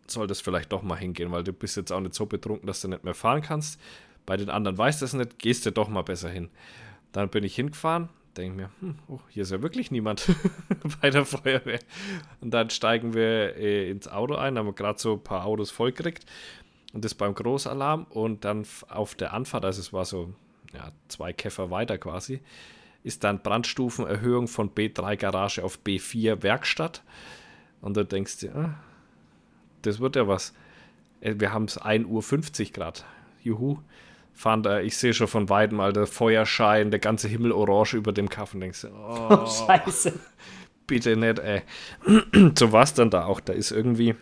[0.06, 2.80] Soll das vielleicht doch mal hingehen, weil du bist jetzt auch nicht so betrunken, dass
[2.80, 3.80] du nicht mehr fahren kannst.
[4.26, 6.50] Bei den anderen weißt du es nicht, gehst du doch mal besser hin.
[7.12, 10.26] Dann bin ich hingefahren, denke mir, hm, oh, hier ist ja wirklich niemand
[11.00, 11.80] bei der Feuerwehr.
[12.40, 15.70] Und dann steigen wir äh, ins Auto ein, haben wir gerade so ein paar Autos
[15.70, 16.26] vollgekriegt.
[16.92, 20.32] Und das beim Großalarm und dann auf der Anfahrt, also es war so
[20.72, 22.40] ja, zwei Käfer weiter quasi,
[23.04, 27.02] ist dann Brandstufenerhöhung von B3 Garage auf B4 Werkstatt.
[27.80, 28.74] Und da denkst du, ah,
[29.82, 30.52] das wird ja was.
[31.20, 32.06] Äh, Wir haben es 1.50
[32.66, 33.04] Uhr Grad.
[33.42, 33.78] Juhu.
[34.34, 38.12] Fahren da, ich sehe schon von weitem mal der Feuerschein, der ganze Himmel orange über
[38.12, 38.60] dem Kaffen.
[38.60, 40.12] Denkst du, oh, Oh, scheiße.
[40.86, 41.62] bitte nicht, ey.
[42.56, 43.40] so war es dann da auch.
[43.40, 44.14] Da ist irgendwie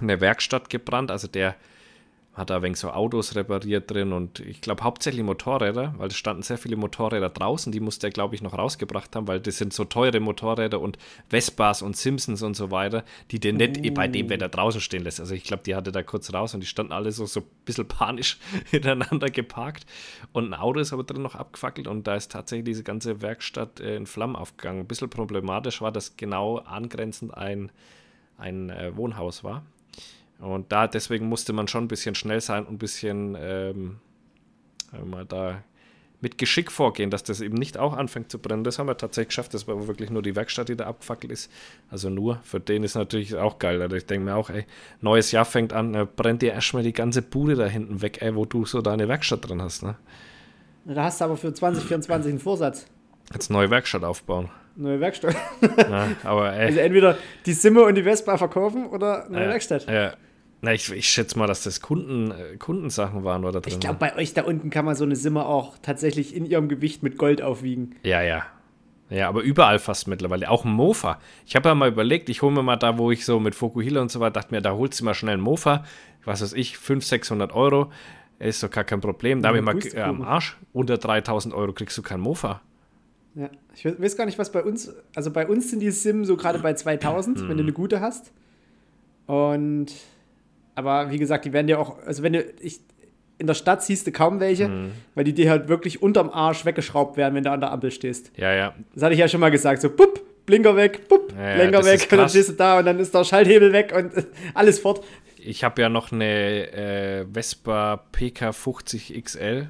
[0.00, 1.10] eine Werkstatt gebrannt.
[1.10, 1.56] Also der
[2.34, 6.42] hat da wenig so Autos repariert drin und ich glaube hauptsächlich Motorräder, weil es standen
[6.42, 9.74] sehr viele Motorräder draußen, die musste er, glaube ich, noch rausgebracht haben, weil das sind
[9.74, 10.96] so teure Motorräder und
[11.28, 15.20] Vespas und Simpsons und so weiter, die den nicht bei dem Wetter draußen stehen lässt.
[15.20, 17.46] Also ich glaube, die hatte da kurz raus und die standen alle so, so ein
[17.66, 18.38] bisschen panisch
[18.70, 19.84] hintereinander geparkt
[20.32, 23.80] und ein Auto ist aber drin noch abgefackelt und da ist tatsächlich diese ganze Werkstatt
[23.80, 24.80] äh, in Flammen aufgegangen.
[24.80, 27.70] Ein bisschen problematisch war, dass genau angrenzend ein,
[28.38, 29.64] ein äh, Wohnhaus war.
[30.42, 33.96] Und da deswegen musste man schon ein bisschen schnell sein und ein bisschen ähm,
[35.04, 35.62] mal da
[36.20, 38.64] mit Geschick vorgehen, dass das eben nicht auch anfängt zu brennen.
[38.64, 39.54] Das haben wir tatsächlich geschafft.
[39.54, 41.50] Das war wirklich nur die Werkstatt, die da abgefackelt ist.
[41.90, 43.82] Also nur, für den ist natürlich auch geil.
[43.82, 44.64] Also ich denke mir auch, ey,
[45.00, 48.44] neues Jahr fängt an, brennt dir erstmal die ganze Bude da hinten weg, ey, wo
[48.44, 49.82] du so deine Werkstatt drin hast.
[49.82, 49.96] Ne?
[50.84, 52.86] Da hast du aber für 2024 einen Vorsatz.
[53.32, 54.48] Jetzt neue Werkstatt aufbauen.
[54.76, 55.36] Neue Werkstatt.
[55.76, 59.86] Ja, aber ey, Also entweder die Simme und die Vespa verkaufen oder neue äh, Werkstatt.
[59.88, 60.14] Ja.
[60.64, 63.72] Na, ich, ich schätze mal, dass das Kunden, äh, Kundensachen waren oder drin.
[63.74, 66.68] Ich glaube, bei euch da unten kann man so eine Simme auch tatsächlich in ihrem
[66.68, 67.96] Gewicht mit Gold aufwiegen.
[68.04, 68.44] Ja, ja.
[69.10, 70.48] Ja, aber überall fast mittlerweile.
[70.48, 71.18] Auch ein Mofa.
[71.46, 74.00] Ich habe ja mal überlegt, ich hole mir mal da, wo ich so mit Fokuhila
[74.00, 75.84] und so weiter, dachte mir, da holst du mal schnell einen Mofa.
[76.24, 77.90] Was weiß ich, 500, 600 Euro.
[78.38, 79.42] Ist doch gar kein Problem.
[79.42, 80.56] Da habe ich mal äh, am Arsch.
[80.72, 82.60] Unter 3000 Euro kriegst du keinen Mofa.
[83.34, 83.50] Ja.
[83.74, 86.36] Ich we- weiß gar nicht, was bei uns, also bei uns sind die Sim so
[86.36, 88.32] gerade bei 2000, wenn du eine gute hast.
[89.26, 89.92] Und,
[90.74, 92.80] aber wie gesagt, die werden ja auch, also wenn du, ich,
[93.38, 97.16] in der Stadt siehst du kaum welche, weil die dir halt wirklich unterm Arsch weggeschraubt
[97.16, 98.30] werden, wenn du an der Ampel stehst.
[98.36, 98.74] Ja, ja.
[98.94, 101.78] Das hatte ich ja schon mal gesagt, so, pup, Blinker weg, pup, Ja, ja, Blinker
[101.78, 104.12] das weg, und dann stehst du da und dann ist der Schalthebel weg und
[104.54, 105.04] alles fort.
[105.36, 109.68] Ich habe ja noch eine äh, Vespa PK50 XL.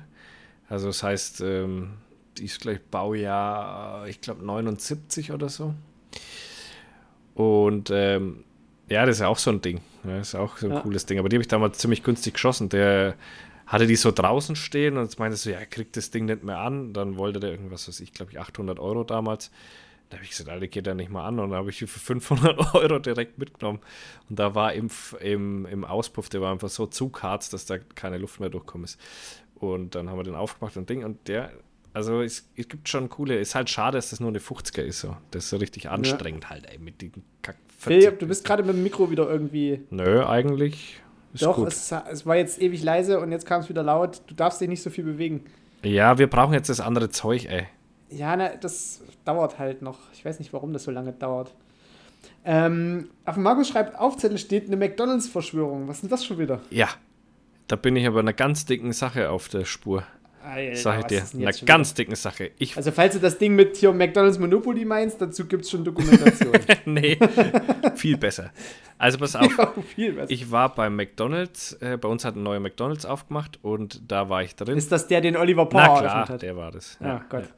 [0.68, 1.92] Also das heißt, ähm,
[2.36, 5.74] die ist gleich Baujahr, ich glaube 79 oder so.
[7.34, 8.44] Und ähm,
[8.88, 9.80] ja, das ist ja auch so ein Ding.
[10.04, 10.80] Ja, das ist auch so ein Ja.
[10.80, 11.18] cooles Ding.
[11.18, 12.68] Aber die habe ich damals ziemlich günstig geschossen.
[12.68, 13.14] Der
[13.66, 16.42] hatte die so draußen stehen und jetzt meinte so, ja, er kriegt das Ding nicht
[16.42, 16.92] mehr an.
[16.92, 19.50] Dann wollte der irgendwas, was ich glaube ich 800 Euro damals.
[20.10, 21.38] Da habe ich gesagt, Alter, geht er nicht mal an.
[21.38, 23.80] Und dann habe ich die für 500 Euro direkt mitgenommen.
[24.28, 28.18] Und da war im, im, im Auspuff, der war einfach so zukarzt, dass da keine
[28.18, 29.00] Luft mehr durchkommen ist.
[29.54, 31.04] Und dann haben wir den aufgemacht und Ding.
[31.04, 31.52] Und der,
[31.94, 35.00] also es, es gibt schon coole, ist halt schade, dass das nur eine 50er ist.
[35.00, 35.16] So.
[35.30, 37.56] Das ist so richtig anstrengend halt, ey, mit diesen Kack.
[37.78, 39.80] Philipp, du bist gerade mit dem Mikro wieder irgendwie.
[39.90, 41.02] Nö, eigentlich
[41.34, 41.68] ist Doch, gut.
[41.68, 44.22] es, es war jetzt ewig leise und jetzt kam es wieder laut.
[44.26, 45.44] Du darfst dich nicht so viel bewegen.
[45.82, 47.66] Ja, wir brauchen jetzt das andere Zeug, ey.
[48.10, 49.98] Ja, ne, das dauert halt noch.
[50.12, 51.54] Ich weiß nicht, warum das so lange dauert.
[52.44, 55.88] Ähm, auf dem Markus schreibt, Aufzettel steht eine McDonalds-Verschwörung.
[55.88, 56.60] Was ist denn das schon wieder?
[56.70, 56.88] Ja.
[57.68, 60.04] Da bin ich aber einer ganz dicken Sache auf der Spur.
[60.42, 61.24] Alter, Sag ich dir.
[61.38, 62.50] Einer schon ganz dicken Sache.
[62.58, 62.76] Ich?
[62.76, 66.52] Also, falls du das Ding mit hier McDonalds Monopoly meinst, dazu gibt es schon Dokumentation.
[66.84, 67.18] nee,
[67.94, 68.50] viel besser.
[68.98, 69.52] Also pass auf.
[69.96, 70.24] ja.
[70.28, 74.42] Ich war beim McDonalds, äh, bei uns hat ein neuer McDonalds aufgemacht und da war
[74.42, 74.76] ich drin.
[74.76, 76.42] ist das der, den Oliver Power Na klar, hat?
[76.42, 76.98] der war das.
[77.00, 77.48] Ja, Gott.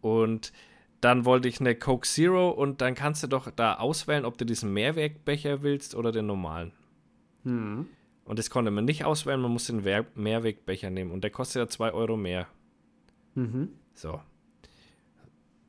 [0.00, 0.52] Und
[1.00, 4.44] dann wollte ich eine Coke Zero und dann kannst du doch da auswählen, ob du
[4.44, 6.72] diesen Mehrwegbecher willst oder den normalen.
[7.44, 7.86] Hm.
[8.26, 11.68] Und das konnte man nicht auswählen, man musste den Mehrwegbecher nehmen und der kostet ja
[11.68, 12.48] 2 Euro mehr.
[13.34, 13.70] Mhm.
[13.94, 14.20] So.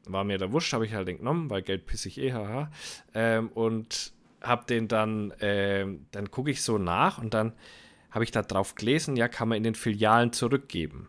[0.07, 2.71] War mir da wurscht, habe ich halt den genommen, weil Geld pissig eh, haha.
[3.13, 7.53] Ähm, und habe den dann, ähm, dann gucke ich so nach und dann
[8.09, 11.07] habe ich da drauf gelesen, ja, kann man in den Filialen zurückgeben.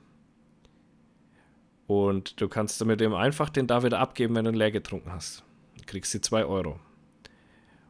[1.87, 5.11] Und du kannst damit eben einfach den da wieder abgeben, wenn du ihn leer getrunken
[5.11, 5.44] hast.
[5.78, 6.78] Du kriegst die 2 Euro.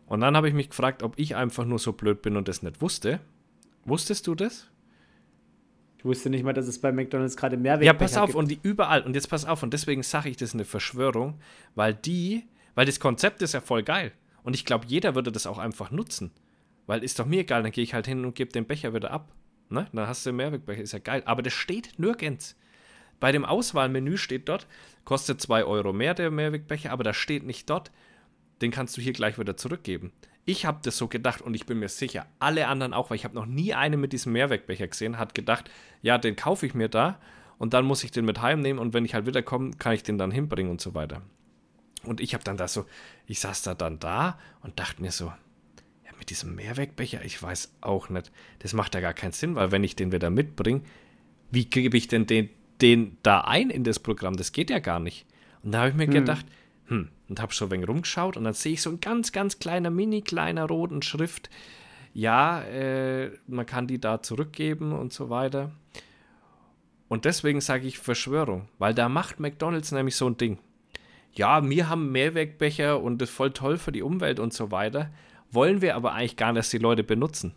[0.06, 2.62] Und dann habe ich mich gefragt, ob ich einfach nur so blöd bin und das
[2.62, 3.18] nicht wusste.
[3.88, 4.70] Wusstest du das?
[5.98, 8.38] Ich wusste nicht mal, dass es bei McDonalds gerade Mehrwegbecher Ja, pass auf, gibt.
[8.38, 11.40] und die überall, und jetzt pass auf, und deswegen sage ich, das ist eine Verschwörung,
[11.74, 14.12] weil die, weil das Konzept ist ja voll geil.
[14.44, 16.30] Und ich glaube, jeder würde das auch einfach nutzen.
[16.86, 19.10] Weil ist doch mir egal, dann gehe ich halt hin und gebe den Becher wieder
[19.10, 19.32] ab.
[19.68, 19.88] Ne?
[19.92, 21.22] Dann hast du den Mehrwegbecher, ist ja geil.
[21.26, 22.56] Aber das steht nirgends.
[23.20, 24.66] Bei dem Auswahlmenü steht dort,
[25.04, 27.90] kostet 2 Euro mehr der Mehrwegbecher, aber da steht nicht dort,
[28.62, 30.12] den kannst du hier gleich wieder zurückgeben.
[30.48, 33.24] Ich habe das so gedacht und ich bin mir sicher, alle anderen auch, weil ich
[33.24, 36.88] habe noch nie einen mit diesem Mehrwegbecher gesehen, hat gedacht, ja, den kaufe ich mir
[36.88, 37.20] da
[37.58, 40.16] und dann muss ich den mit heimnehmen und wenn ich halt wiederkomme, kann ich den
[40.16, 41.20] dann hinbringen und so weiter.
[42.02, 42.86] Und ich habe dann da so,
[43.26, 47.74] ich saß da dann da und dachte mir so, ja, mit diesem Mehrwegbecher, ich weiß
[47.82, 50.80] auch nicht, das macht ja gar keinen Sinn, weil wenn ich den wieder mitbringe,
[51.50, 52.48] wie gebe ich denn den,
[52.80, 54.34] den da ein in das Programm?
[54.38, 55.26] Das geht ja gar nicht.
[55.62, 56.14] Und da habe ich mir hm.
[56.14, 56.46] gedacht,
[56.86, 59.58] hm, und habe so ein wenig rumgeschaut und dann sehe ich so ein ganz, ganz
[59.58, 61.50] kleiner, mini kleiner roten Schrift.
[62.14, 65.70] Ja, äh, man kann die da zurückgeben und so weiter.
[67.08, 70.58] Und deswegen sage ich Verschwörung, weil da macht McDonald's nämlich so ein Ding.
[71.32, 75.10] Ja, wir haben Mehrwegbecher und das ist voll toll für die Umwelt und so weiter.
[75.50, 77.54] Wollen wir aber eigentlich gar nicht, dass die Leute benutzen.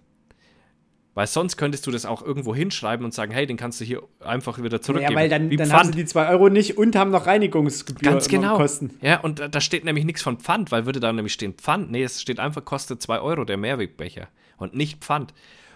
[1.21, 4.01] Weil sonst könntest du das auch irgendwo hinschreiben und sagen, hey, den kannst du hier
[4.21, 5.13] einfach wieder zurückgeben.
[5.13, 8.27] Ja, weil dann, dann haben sie die 2 Euro nicht und haben noch Reinigungsgebühren Ganz
[8.27, 8.57] genau.
[8.57, 8.97] Kosten.
[9.01, 11.91] Ja, und da steht nämlich nichts von Pfand, weil würde da nämlich stehen Pfand.
[11.91, 15.31] Nee, es steht einfach, kostet 2 Euro der Mehrwegbecher und nicht Pfand.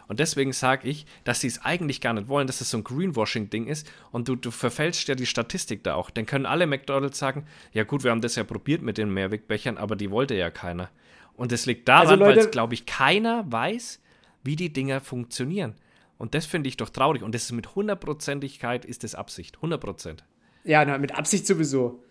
[0.08, 2.84] Und deswegen sage ich, dass sie es eigentlich gar nicht wollen, dass es so ein
[2.84, 6.10] Greenwashing-Ding ist und du, du verfälschst ja die Statistik da auch.
[6.10, 9.78] Dann können alle McDonalds sagen, ja gut, wir haben das ja probiert mit den Mehrwegbechern,
[9.78, 10.90] aber die wollte ja keiner.
[11.36, 14.00] Und es liegt daran, also weil es, glaube ich, keiner weiß,
[14.46, 15.76] wie die Dinger funktionieren.
[16.18, 17.24] Und das finde ich doch traurig.
[17.24, 19.58] Und das ist mit hundertprozentigkeit ist das Absicht.
[19.58, 20.24] 100 Prozent.
[20.64, 22.02] Ja, na, mit Absicht sowieso.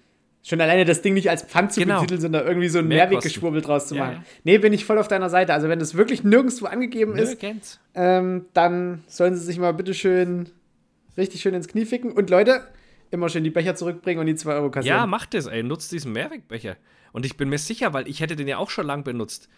[0.42, 2.00] Schon alleine das Ding nicht als Pfand zu genau.
[2.00, 4.12] betiteln, sondern irgendwie so ein Mehrweggeschwurbel draus zu machen.
[4.12, 4.24] Ja, ja.
[4.44, 5.54] Nee, bin ich voll auf deiner Seite.
[5.54, 7.38] Also wenn das wirklich nirgendwo angegeben ist,
[7.94, 10.50] ähm, dann sollen sie sich mal bitte schön
[11.16, 12.12] richtig schön ins Knie ficken.
[12.12, 12.66] Und Leute,
[13.10, 14.98] immer schön die Becher zurückbringen und die 2 Euro kassieren.
[14.98, 15.62] Ja, macht das, ey.
[15.62, 16.76] Nutzt diesen Mehrwegbecher.
[17.12, 19.48] Und ich bin mir sicher, weil ich hätte den ja auch schon lang benutzt.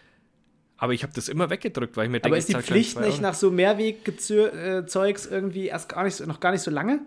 [0.78, 3.20] Aber ich habe das immer weggedrückt, weil ich mir denke, Aber ist die Pflicht nicht
[3.20, 7.00] nach so Mehrwegzeugs irgendwie erst gar nicht, noch gar nicht so lange?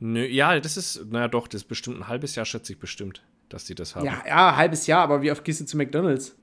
[0.00, 3.24] Nö, ja, das ist, naja doch, das ist bestimmt ein halbes Jahr, schätze ich bestimmt,
[3.48, 4.04] dass die das haben.
[4.06, 6.36] Ja, ja, halbes Jahr, aber wie oft gehst du zu McDonalds?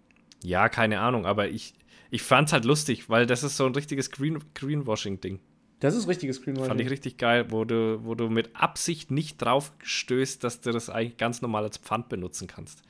[0.43, 1.73] Ja, keine Ahnung, aber ich,
[2.11, 5.39] ich fand es halt lustig, weil das ist so ein richtiges Green, Greenwashing-Ding.
[5.79, 6.67] Das ist richtiges Greenwashing.
[6.67, 10.71] Fand ich richtig geil, wo du, wo du mit Absicht nicht drauf stößt, dass du
[10.71, 12.81] das eigentlich ganz normal als Pfand benutzen kannst.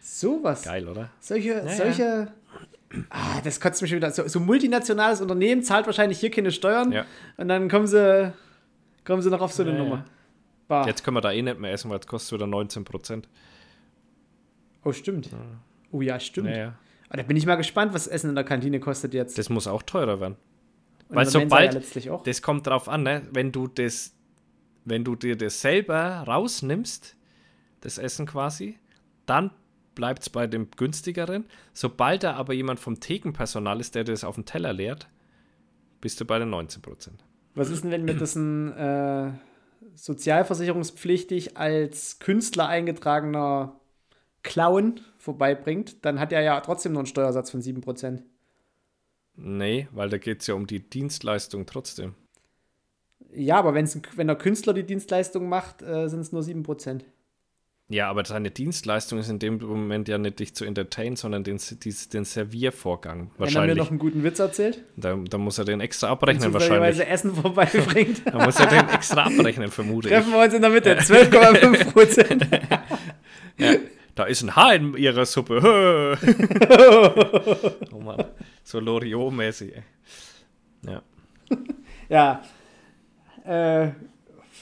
[0.00, 0.62] Sowas.
[0.62, 1.10] Geil, oder?
[1.20, 2.32] Solche, ja, solche.
[3.10, 4.10] Ah, das kotzt mich schon wieder.
[4.10, 6.92] So, so multinationales Unternehmen zahlt wahrscheinlich hier keine Steuern.
[6.92, 7.04] Ja.
[7.36, 8.32] Und dann kommen sie,
[9.04, 10.04] kommen sie noch auf so eine ja, Nummer.
[10.68, 10.86] Bah.
[10.86, 13.28] Jetzt können wir da eh nicht mehr essen, weil es kostet wieder 19 Prozent.
[14.84, 15.30] Oh, stimmt.
[15.90, 16.50] Oh ja, stimmt.
[16.50, 16.74] Ja,
[17.08, 19.38] Aber da bin ich mal gespannt, was Essen in der Kantine kostet jetzt.
[19.38, 20.36] Das muss auch teurer werden.
[21.08, 23.22] Und weil sobald, das kommt drauf an, ne?
[23.32, 24.14] wenn du das,
[24.84, 27.16] wenn du dir das selber rausnimmst,
[27.82, 28.78] das Essen quasi,
[29.26, 29.50] dann
[29.94, 31.44] bleibt es bei dem günstigeren.
[31.72, 35.08] Sobald da aber jemand vom Thekenpersonal ist, der das auf den Teller leert,
[36.00, 37.10] bist du bei den 19%
[37.54, 39.32] Was ist denn, wenn mir das ein äh,
[39.94, 43.80] sozialversicherungspflichtig als Künstler eingetragener
[44.42, 46.04] Clown vorbeibringt?
[46.04, 48.22] Dann hat er ja trotzdem noch einen Steuersatz von 7%
[49.34, 52.14] Nee, weil da geht es ja um die Dienstleistung trotzdem.
[53.34, 56.62] Ja, aber wenn's, wenn der Künstler die Dienstleistung macht, äh, sind es nur 7
[57.92, 61.58] ja, aber seine Dienstleistung ist in dem Moment ja nicht dich zu entertainen, sondern den,
[62.12, 63.30] den Serviervorgang.
[63.36, 64.82] Wenn er mir noch einen guten Witz erzählt?
[64.96, 67.06] Da, da muss er den extra abrechnen wahrscheinlich.
[67.06, 68.22] Essen vorbeibringt.
[68.32, 70.34] da muss er den extra abrechnen, vermute Treffen ich.
[70.34, 72.46] wir uns in der Mitte, 12,5 Prozent.
[73.58, 73.74] ja,
[74.14, 76.16] da ist ein Haar in ihrer Suppe.
[77.92, 78.24] oh Mann,
[78.64, 79.74] so Loriot-mäßig.
[80.86, 81.02] Ja.
[82.08, 82.42] ja.
[83.44, 83.92] Äh,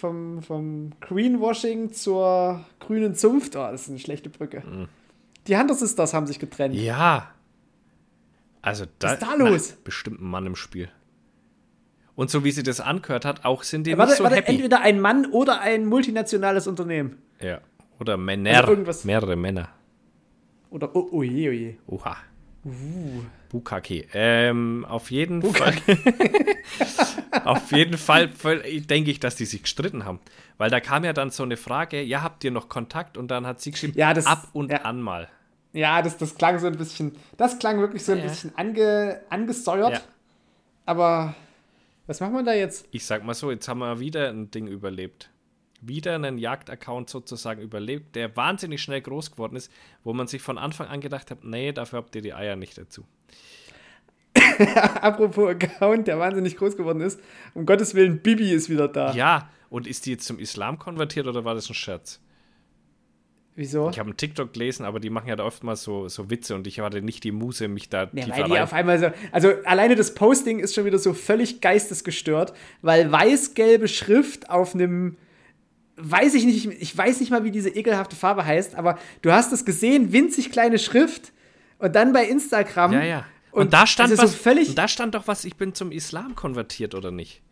[0.00, 3.54] vom, vom Greenwashing zur grünen Zunft.
[3.54, 4.62] Oh, das ist eine schlechte Brücke.
[4.66, 4.88] Mhm.
[5.46, 6.74] Die Hunter Sisters haben sich getrennt.
[6.74, 7.30] Ja.
[8.62, 9.70] Also da, Was ist da los?
[9.70, 10.88] Na, bestimmt ein Mann im Spiel.
[12.14, 14.36] Und so wie sie das angehört hat, auch sind die ja, warte, nicht so warte,
[14.36, 14.52] happy.
[14.52, 17.18] Entweder ein Mann oder ein multinationales Unternehmen.
[17.40, 17.60] Ja.
[17.98, 18.68] Oder Männer.
[18.68, 19.68] Also mehrere Männer.
[20.70, 21.94] Oder oh, oh je, oh.
[21.94, 22.16] Oha.
[22.64, 23.22] Uh.
[23.50, 24.06] Bukake.
[24.14, 25.96] Ähm, auf jeden Bukake.
[25.96, 27.44] Fall.
[27.44, 28.30] auf jeden Fall
[28.64, 30.20] denke ich, dass die sich gestritten haben.
[30.56, 33.18] Weil da kam ja dann so eine Frage: Ja, habt ihr noch Kontakt?
[33.18, 34.82] Und dann hat sie geschrieben: ja, das, ab und ja.
[34.82, 35.28] an mal.
[35.72, 37.12] Ja, das, das klang so ein bisschen.
[37.36, 39.92] Das klang wirklich so ein ja, bisschen ange, angesteuert.
[39.92, 40.00] Ja.
[40.86, 41.34] Aber
[42.06, 42.86] was machen wir da jetzt?
[42.90, 45.30] Ich sag mal so: Jetzt haben wir wieder ein Ding überlebt
[45.80, 49.72] wieder einen Jagdaccount sozusagen überlebt, der wahnsinnig schnell groß geworden ist,
[50.04, 52.76] wo man sich von Anfang an gedacht hat, nee, dafür habt ihr die Eier nicht
[52.78, 53.04] dazu.
[55.00, 57.20] Apropos Account, der wahnsinnig groß geworden ist,
[57.54, 59.12] um Gottes Willen, Bibi ist wieder da.
[59.12, 62.20] Ja, und ist die jetzt zum Islam konvertiert oder war das ein Scherz?
[63.56, 63.90] Wieso?
[63.90, 66.66] Ich habe einen TikTok gelesen, aber die machen ja da oftmals so, so Witze und
[66.66, 69.10] ich hatte nicht die Muse, mich da Ja, tiefer weil die rein- auf einmal so.
[69.32, 75.16] Also alleine das Posting ist schon wieder so völlig geistesgestört, weil weiß-gelbe Schrift auf einem.
[76.02, 79.52] Weiß ich nicht, ich weiß nicht mal, wie diese ekelhafte Farbe heißt, aber du hast
[79.52, 81.32] es gesehen, winzig kleine Schrift
[81.78, 82.92] und dann bei Instagram.
[82.92, 83.26] Ja, ja.
[83.52, 84.70] Und, da stand also was, so völlig.
[84.70, 87.42] und da stand doch was, ich bin zum Islam konvertiert oder nicht?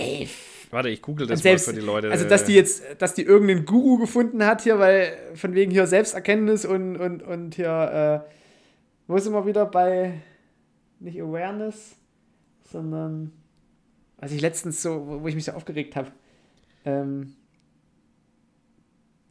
[0.00, 0.28] ey,
[0.70, 2.10] Warte, ich google das Und selbst, mal für die Leute.
[2.12, 5.88] also, dass die jetzt, dass die irgendeinen Guru gefunden hat hier, weil von wegen hier
[5.88, 8.30] Selbsterkenntnis und, und, und hier, äh,
[9.08, 10.20] wo ist immer wieder bei,
[11.00, 11.96] nicht Awareness,
[12.70, 13.32] sondern,
[14.18, 16.12] was ich letztens so, wo ich mich so aufgeregt habe,
[16.84, 17.34] ähm,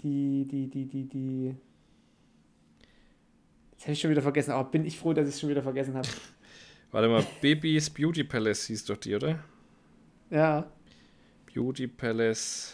[0.01, 1.55] die, die, die, die, die,
[3.71, 5.63] jetzt habe ich schon wieder vergessen, aber bin ich froh, dass ich es schon wieder
[5.63, 6.07] vergessen habe.
[6.91, 9.39] Warte mal, Babys Beauty Palace hieß doch die, oder?
[10.29, 10.71] Ja.
[11.53, 12.73] Beauty Palace.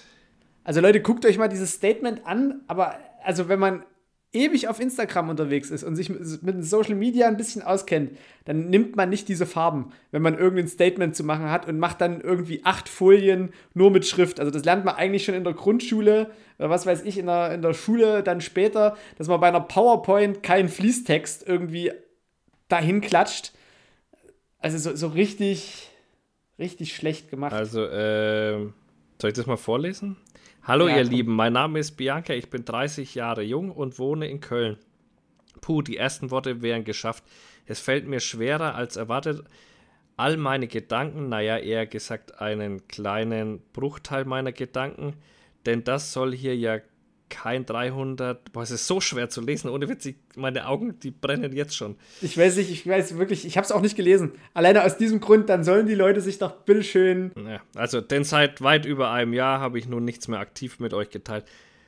[0.63, 3.85] Also Leute, guckt euch mal dieses Statement an, aber also wenn man
[4.36, 8.95] ewig auf Instagram unterwegs ist und sich mit, Social Media ein bisschen auskennt, dann nimmt
[8.95, 12.62] man nicht diese Farben, wenn man irgendein Statement zu machen hat und macht dann irgendwie
[12.63, 14.39] acht Folien nur mit Schrift.
[14.39, 17.54] Also das lernt man eigentlich schon in der Grundschule oder was weiß ich, in der,
[17.54, 21.91] in der Schule dann später, dass man bei einer PowerPoint keinen Fließtext irgendwie
[22.67, 23.54] dahin klatscht.
[24.60, 25.89] Also so, so richtig,
[26.60, 27.54] richtig schlecht gemacht.
[27.54, 28.74] Also, ähm,
[29.21, 30.17] soll ich das mal vorlesen?
[30.67, 31.04] Hallo, Ja, ihr.
[31.04, 34.78] Lieben, mein Name ist Bianca, ich bin 30 Jahre jung und wohne in Köln.
[35.62, 37.23] Puh, die ersten Worte wären geschafft.
[37.67, 39.43] Es fällt mir schwerer als erwartet.
[40.17, 45.13] All meine Gedanken, naja, eher gesagt einen kleinen Bruchteil meiner Gedanken,
[45.67, 46.80] denn das soll hier ja
[47.36, 48.54] kein 300.
[48.54, 51.76] Boah, es ist so schwer zu lesen, ohne Witz, ich, meine Augen, die brennen jetzt
[51.76, 51.98] schon.
[52.21, 54.32] Ich weiß nicht, ich weiß wirklich, ich habe es auch nicht gelesen.
[54.54, 57.32] Alleine aus diesem Grund, dann sollen die Leute sich doch bitteschön.
[57.36, 60.93] Ja, also, denn seit weit über einem Jahr habe ich nun nichts mehr aktiv mit
[60.93, 61.45] euch geteilt.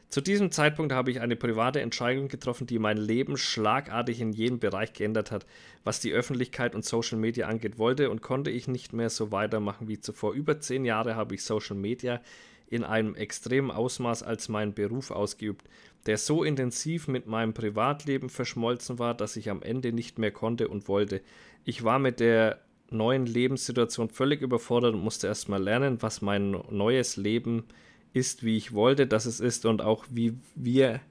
[0.09, 4.59] Zu diesem Zeitpunkt habe ich eine private Entscheidung getroffen, die mein Leben schlagartig in jedem
[4.59, 5.45] Bereich geändert hat.
[5.83, 9.87] Was die Öffentlichkeit und Social Media angeht, wollte und konnte ich nicht mehr so weitermachen
[9.87, 10.33] wie zuvor.
[10.33, 12.21] Über zehn Jahre habe ich Social Media
[12.69, 15.67] in einem extremen Ausmaß als meinen Beruf ausgeübt,
[16.05, 20.67] der so intensiv mit meinem Privatleben verschmolzen war, dass ich am Ende nicht mehr konnte
[20.67, 21.21] und wollte.
[21.63, 27.17] Ich war mit der neuen Lebenssituation völlig überfordert und musste erstmal lernen, was mein neues
[27.17, 27.65] Leben
[28.13, 31.01] ist, wie ich wollte, dass es ist und auch wie wir,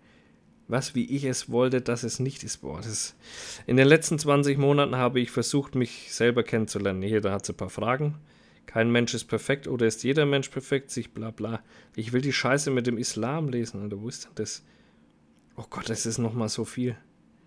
[0.69, 2.59] was wie ich es wollte, dass es nicht ist.
[2.59, 3.17] Boah, das ist
[3.67, 7.03] in den letzten 20 Monaten habe ich versucht, mich selber kennenzulernen.
[7.03, 8.17] Jeder hat so ein paar Fragen.
[8.67, 11.61] Kein Mensch ist perfekt oder ist jeder Mensch perfekt, sich bla bla.
[11.95, 14.01] Ich will die Scheiße mit dem Islam lesen, Alter.
[14.01, 14.65] Wo ist denn das?
[15.57, 16.97] Oh Gott, das ist nochmal so viel.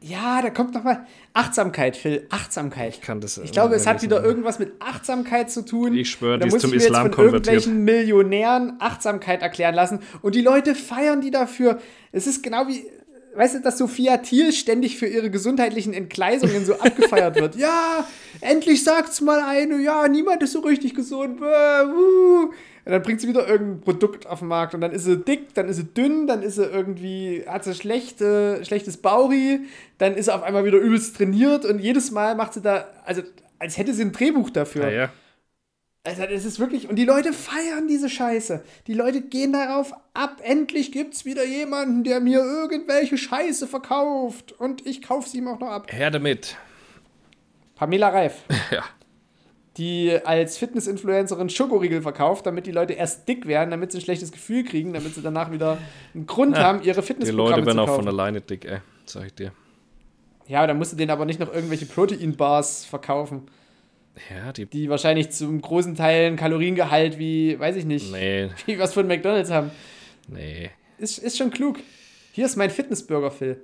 [0.01, 2.95] Ja, da kommt noch mal Achtsamkeit, Phil, Achtsamkeit.
[2.95, 3.37] Ich kann das.
[3.37, 5.93] Ich glaube, es hat wieder irgendwas mit Achtsamkeit zu tun.
[5.93, 7.47] Ich schwöre, da die ist muss zum ich mir jetzt Islam konvertiert.
[7.47, 9.99] irgendwelchen Millionären Achtsamkeit erklären lassen.
[10.21, 11.79] Und die Leute feiern die dafür.
[12.13, 12.85] Es ist genau wie,
[13.35, 17.55] weißt du, dass Sophia Thiel ständig für ihre gesundheitlichen Entgleisungen so abgefeiert wird.
[17.59, 18.07] Ja,
[18.41, 19.81] endlich sagt's mal eine.
[19.81, 21.41] Ja, niemand ist so richtig gesund.
[21.41, 25.53] Und dann bringt sie wieder irgendein Produkt auf den Markt und dann ist sie dick,
[25.53, 29.61] dann ist sie dünn, dann ist sie irgendwie, hat sie schlechte, schlechtes Bauri,
[29.97, 33.21] dann ist sie auf einmal wieder übelst trainiert und jedes Mal macht sie da, also
[33.59, 34.85] als hätte sie ein Drehbuch dafür.
[34.85, 35.09] Ja, ja.
[36.09, 38.63] Also das ist wirklich, und die Leute feiern diese Scheiße.
[38.87, 44.85] Die Leute gehen darauf ab, endlich gibt's wieder jemanden, der mir irgendwelche Scheiße verkauft und
[44.85, 45.91] ich kauf sie ihm auch noch ab.
[45.91, 46.55] Her damit.
[47.75, 48.83] Pamela Reif, Ja.
[49.77, 54.31] die als Fitness-Influencerin Schokoriegel verkauft, damit die Leute erst dick werden, damit sie ein schlechtes
[54.31, 55.77] Gefühl kriegen, damit sie danach wieder
[56.13, 57.99] einen Grund Ja, haben, ihre Die Fitnessprogramme Leute werden zu auch kaufen.
[58.03, 58.79] von alleine dick, ey.
[59.05, 59.51] Sag ich dir.
[60.47, 63.43] Ja, da musst du denen aber nicht noch irgendwelche Protein-Bars verkaufen,
[64.29, 64.65] Ja, die.
[64.65, 69.07] die wahrscheinlich zum großen Teil ein Kaloriengehalt wie, weiß ich nicht, Nee, wie was von
[69.07, 69.71] McDonalds haben.
[70.27, 70.69] nee.
[70.97, 71.79] Ist, ist schon klug.
[72.33, 73.61] Hier ist mein Fitnessburger, Phil.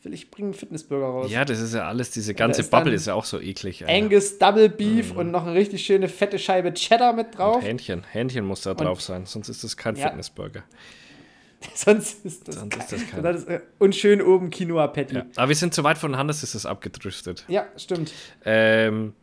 [0.00, 1.30] Phil, ich bringe einen Fitnessburger raus.
[1.30, 3.82] Ja, das ist ja alles, diese ganze ist Bubble ist ja auch so eklig.
[3.84, 3.92] Alter.
[4.04, 7.62] Angus Double Beef und noch eine richtig schöne fette Scheibe Cheddar mit drauf.
[7.64, 8.04] Hähnchen.
[8.12, 10.06] Hähnchen muss da drauf sein, sonst ist das kein Ja.
[10.06, 10.62] Fitnessburger.
[11.74, 15.16] Sonst ist das, Sonst ist das kein- das ist, äh, Und schön oben Quinoa Patty.
[15.16, 15.20] Ja.
[15.22, 17.44] Ja, Aber wir sind zu weit voneinander, ist es abgedriftet.
[17.76, 18.12] stimmt.
[18.44, 19.14] Ähm,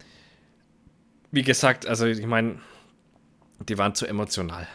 [1.36, 2.60] wie gesagt, also ich meine,
[3.68, 4.68] die waren zu emotional.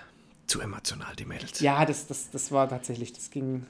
[0.47, 1.61] Zu emotional, die Mädels.
[1.61, 3.67] Ja, das, das, das war tatsächlich, das ging.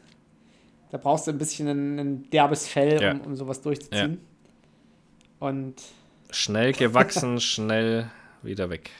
[0.90, 3.12] Da brauchst du ein bisschen ein, ein derbes Fell, Ja.
[3.12, 4.18] um, um sowas durchzuziehen.
[5.38, 5.76] Und
[6.30, 8.10] Schnell gewachsen, schnell
[8.42, 8.90] wieder weg.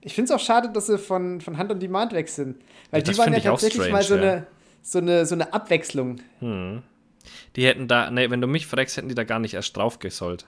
[0.00, 2.56] ich finde es auch schade, dass sie von, von Hand on Demand weg sind.
[2.90, 4.32] Weil Ja, die waren ja tatsächlich mal so strange, ja.
[4.32, 4.46] eine,
[4.82, 6.20] so, eine, so eine Abwechslung.
[6.40, 9.98] Die hätten da, nee, wenn du mich fragst, hätten die da gar nicht erst drauf
[9.98, 10.46] gesollt.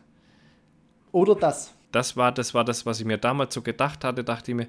[1.12, 1.74] Oder das.
[1.92, 4.66] Das war, das war das, was ich mir damals so gedacht hatte, dachte ich mir,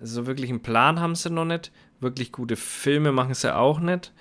[0.00, 1.72] So wirklich einen Plan haben sie noch nicht.
[2.00, 4.12] Wirklich gute Filme machen sie auch nicht.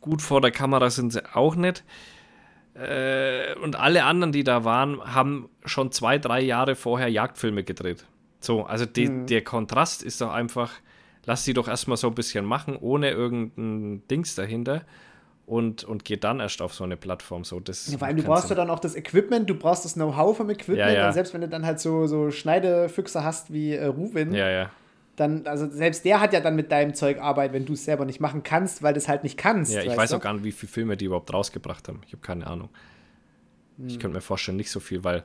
[0.00, 1.84] Gut vor der Kamera sind sie auch nicht.
[2.74, 8.06] Äh, und alle anderen, die da waren, haben schon zwei, drei Jahre vorher Jagdfilme gedreht.
[8.40, 9.26] So, also die, mhm.
[9.26, 10.72] der Kontrast ist doch einfach,
[11.26, 14.86] lass sie doch erstmal so ein bisschen machen, ohne irgendein Dings dahinter
[15.46, 17.44] und, und geht dann erst auf so eine Plattform.
[17.44, 20.36] So, das ja, allem, du brauchst ja dann auch das Equipment, du brauchst das Know-how
[20.36, 20.78] vom Equipment.
[20.78, 21.06] Ja, ja.
[21.08, 24.70] Und selbst wenn du dann halt so, so Schneidefüchse hast wie äh, Ruwin, ja, ja.
[25.16, 28.04] dann, also selbst der hat ja dann mit deinem Zeug Arbeit, wenn du es selber
[28.04, 29.72] nicht machen kannst, weil du es halt nicht kannst.
[29.72, 32.00] Ja, ich weiß auch gar nicht, wie viele Filme die überhaupt rausgebracht haben.
[32.06, 32.68] Ich habe keine Ahnung.
[33.78, 33.88] Hm.
[33.88, 35.24] Ich könnte mir vorstellen, nicht so viel, weil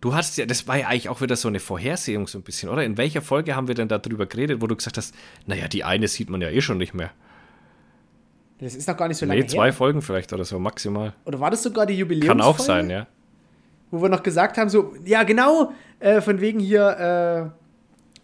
[0.00, 2.70] du hast ja, das war ja eigentlich auch wieder so eine Vorhersehung so ein bisschen,
[2.70, 2.84] oder?
[2.84, 5.14] In welcher Folge haben wir denn darüber geredet, wo du gesagt hast,
[5.46, 7.10] naja, die eine sieht man ja eh schon nicht mehr.
[8.58, 9.72] Das ist noch gar nicht so lange nee, zwei her.
[9.72, 11.12] Folgen vielleicht oder so, maximal.
[11.24, 12.40] Oder war das sogar die Jubiläumsfolge?
[12.40, 13.06] Kann auch sein, ja.
[13.90, 17.52] Wo wir noch gesagt haben, so, ja genau, äh, von wegen hier,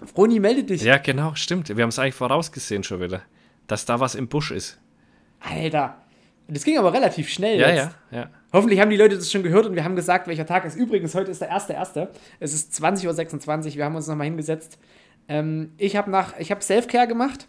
[0.02, 0.82] äh, Froni, melde dich.
[0.82, 1.74] Ja, genau, stimmt.
[1.74, 3.22] Wir haben es eigentlich vorausgesehen schon wieder,
[3.66, 4.78] dass da was im Busch ist.
[5.40, 5.96] Alter.
[6.48, 7.96] Das ging aber relativ schnell ja, jetzt.
[8.10, 8.30] Ja, ja.
[8.52, 10.76] Hoffentlich haben die Leute das schon gehört und wir haben gesagt, welcher Tag ist.
[10.76, 12.08] Übrigens, heute ist der 1.1.
[12.40, 13.76] Es ist 20.26 Uhr.
[13.76, 14.78] Wir haben uns nochmal hingesetzt.
[15.28, 17.48] Ähm, ich habe nach, ich habe Selfcare gemacht.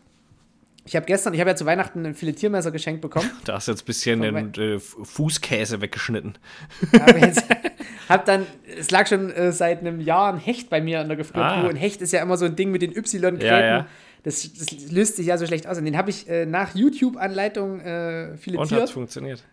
[0.85, 3.29] Ich habe gestern, ich habe ja zu Weihnachten ein Filetiermesser geschenkt bekommen.
[3.45, 6.37] Da hast du jetzt ein bisschen den äh, Fußkäse weggeschnitten.
[6.99, 7.45] Hab, jetzt,
[8.09, 8.45] hab dann,
[8.77, 11.65] es lag schon äh, seit einem Jahr ein Hecht bei mir in der Gefriertruhe.
[11.65, 11.67] Ah.
[11.67, 13.39] Und Hecht ist ja immer so ein Ding mit den Y-Gräten.
[13.41, 13.87] Ja, ja.
[14.23, 15.77] das, das, löst sich ja so schlecht aus.
[15.77, 18.71] Und den habe ich äh, nach YouTube-Anleitung äh, filetiert.
[18.71, 19.43] Und hat funktioniert.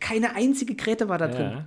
[0.00, 1.50] Keine einzige Gräte war da drin.
[1.50, 1.66] Ja.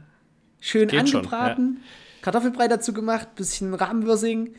[0.59, 4.53] Schön Geht angebraten, schon, Kartoffelbrei dazu gemacht, bisschen Rahmenwürsing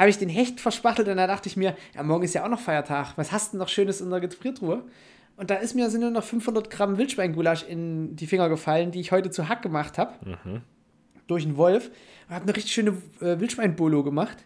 [0.00, 2.48] habe ich den Hecht verspachtelt und da dachte ich mir, ja, morgen ist ja auch
[2.48, 3.12] noch Feiertag.
[3.16, 4.82] Was hast du noch Schönes in der Gefriertruhe?
[5.36, 9.00] Und da ist mir sind nur noch 500 Gramm Wildschweingulasch in die Finger gefallen, die
[9.00, 10.14] ich heute zu Hack gemacht habe.
[10.24, 10.62] Mhm.
[11.26, 11.90] Durch einen Wolf.
[12.28, 12.90] Und habe eine richtig schöne
[13.20, 14.38] äh, Wildschweinbolo gemacht.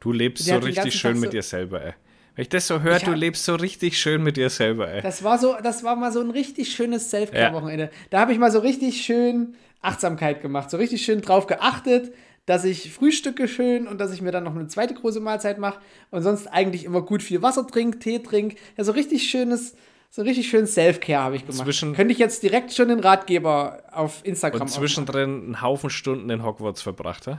[0.00, 1.92] Du lebst so richtig schön Tag mit so dir selber, ey.
[2.34, 5.00] Wenn ich das so höre, du lebst so richtig schön mit dir selber, ey.
[5.00, 7.84] Das war so, das war mal so ein richtig schönes Selfcare-Wochenende.
[7.84, 7.90] Ja.
[8.10, 12.12] Da habe ich mal so richtig schön Achtsamkeit gemacht, so richtig schön drauf geachtet,
[12.50, 15.78] dass ich frühstücke schön und dass ich mir dann noch eine zweite große Mahlzeit mache
[16.10, 18.56] und sonst eigentlich immer gut viel Wasser trinke, Tee trinke.
[18.76, 19.76] Ja, so richtig schönes,
[20.10, 21.62] so richtig schön Self-Care habe ich gemacht.
[21.62, 25.44] Zwischen Könnte ich jetzt direkt schon den Ratgeber auf Instagram Und zwischendrin aufmachen.
[25.44, 27.38] einen Haufen Stunden in Hogwarts verbracht, ja?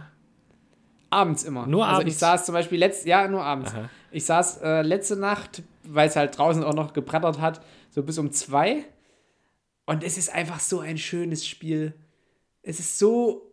[1.09, 1.67] Abends immer.
[1.67, 2.13] Nur also abends?
[2.13, 3.73] ich saß zum Beispiel letzt, ja, nur abends.
[3.73, 3.89] Aha.
[4.11, 7.59] Ich saß äh, letzte Nacht, weil es halt draußen auch noch gebrettert hat,
[7.89, 8.85] so bis um zwei.
[9.85, 11.95] Und es ist einfach so ein schönes Spiel.
[12.61, 13.50] Es ist so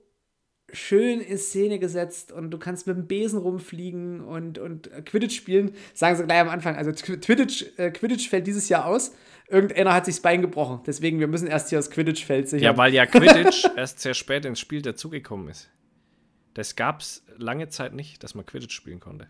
[0.73, 5.73] schön in Szene gesetzt und du kannst mit dem Besen rumfliegen und, und Quidditch spielen.
[5.95, 6.77] Sagen sie gleich am Anfang.
[6.77, 9.13] Also Quidditch, äh, Quidditch fällt dieses Jahr aus.
[9.49, 10.81] Irgendeiner hat sich das Bein gebrochen.
[10.87, 12.65] Deswegen, wir müssen erst hier das Quidditch-Feld sichern.
[12.65, 15.71] Ja, weil ja Quidditch erst sehr spät ins Spiel dazugekommen ist.
[16.53, 19.29] Das gab es lange Zeit nicht, dass man Quidditch spielen konnte.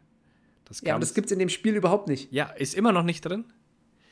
[0.65, 2.33] Das ja, aber das gibt es in dem Spiel überhaupt nicht.
[2.33, 3.45] Ja, ist immer noch nicht drin.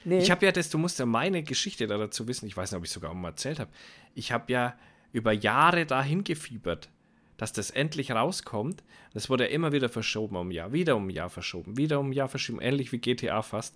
[0.05, 0.19] Nee.
[0.19, 2.47] Ich habe ja das, du musst ja meine Geschichte da dazu wissen.
[2.47, 3.71] Ich weiß nicht, ob ich sogar mal erzählt habe.
[4.15, 4.79] Ich habe ja
[5.13, 6.89] über Jahre dahin gefiebert
[7.37, 8.83] dass das endlich rauskommt.
[9.13, 12.01] Das wurde ja immer wieder verschoben um ein Jahr, wieder um ein Jahr verschoben, wieder
[12.01, 13.75] um ein Jahr verschoben, ähnlich wie GTA fast.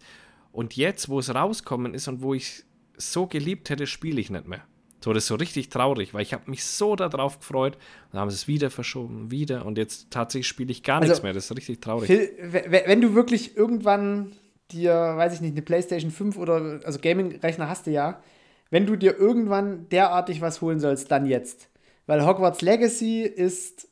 [0.52, 2.64] Und jetzt, wo es rauskommen ist und wo ich
[2.96, 4.64] so geliebt hätte, spiele ich nicht mehr.
[5.02, 7.78] So, das ist so richtig traurig, weil ich habe mich so darauf gefreut.
[8.12, 11.22] Dann haben sie es wieder verschoben, wieder und jetzt tatsächlich spiele ich gar also, nichts
[11.22, 11.32] mehr.
[11.32, 12.06] Das ist richtig traurig.
[12.06, 12.30] Phil,
[12.68, 14.32] wenn du wirklich irgendwann
[14.72, 18.22] dir, weiß ich nicht, eine PlayStation 5 oder also Gaming-Rechner hast du ja,
[18.68, 21.68] wenn du dir irgendwann derartig was holen sollst, dann jetzt.
[22.10, 23.86] Weil Hogwarts Legacy ist.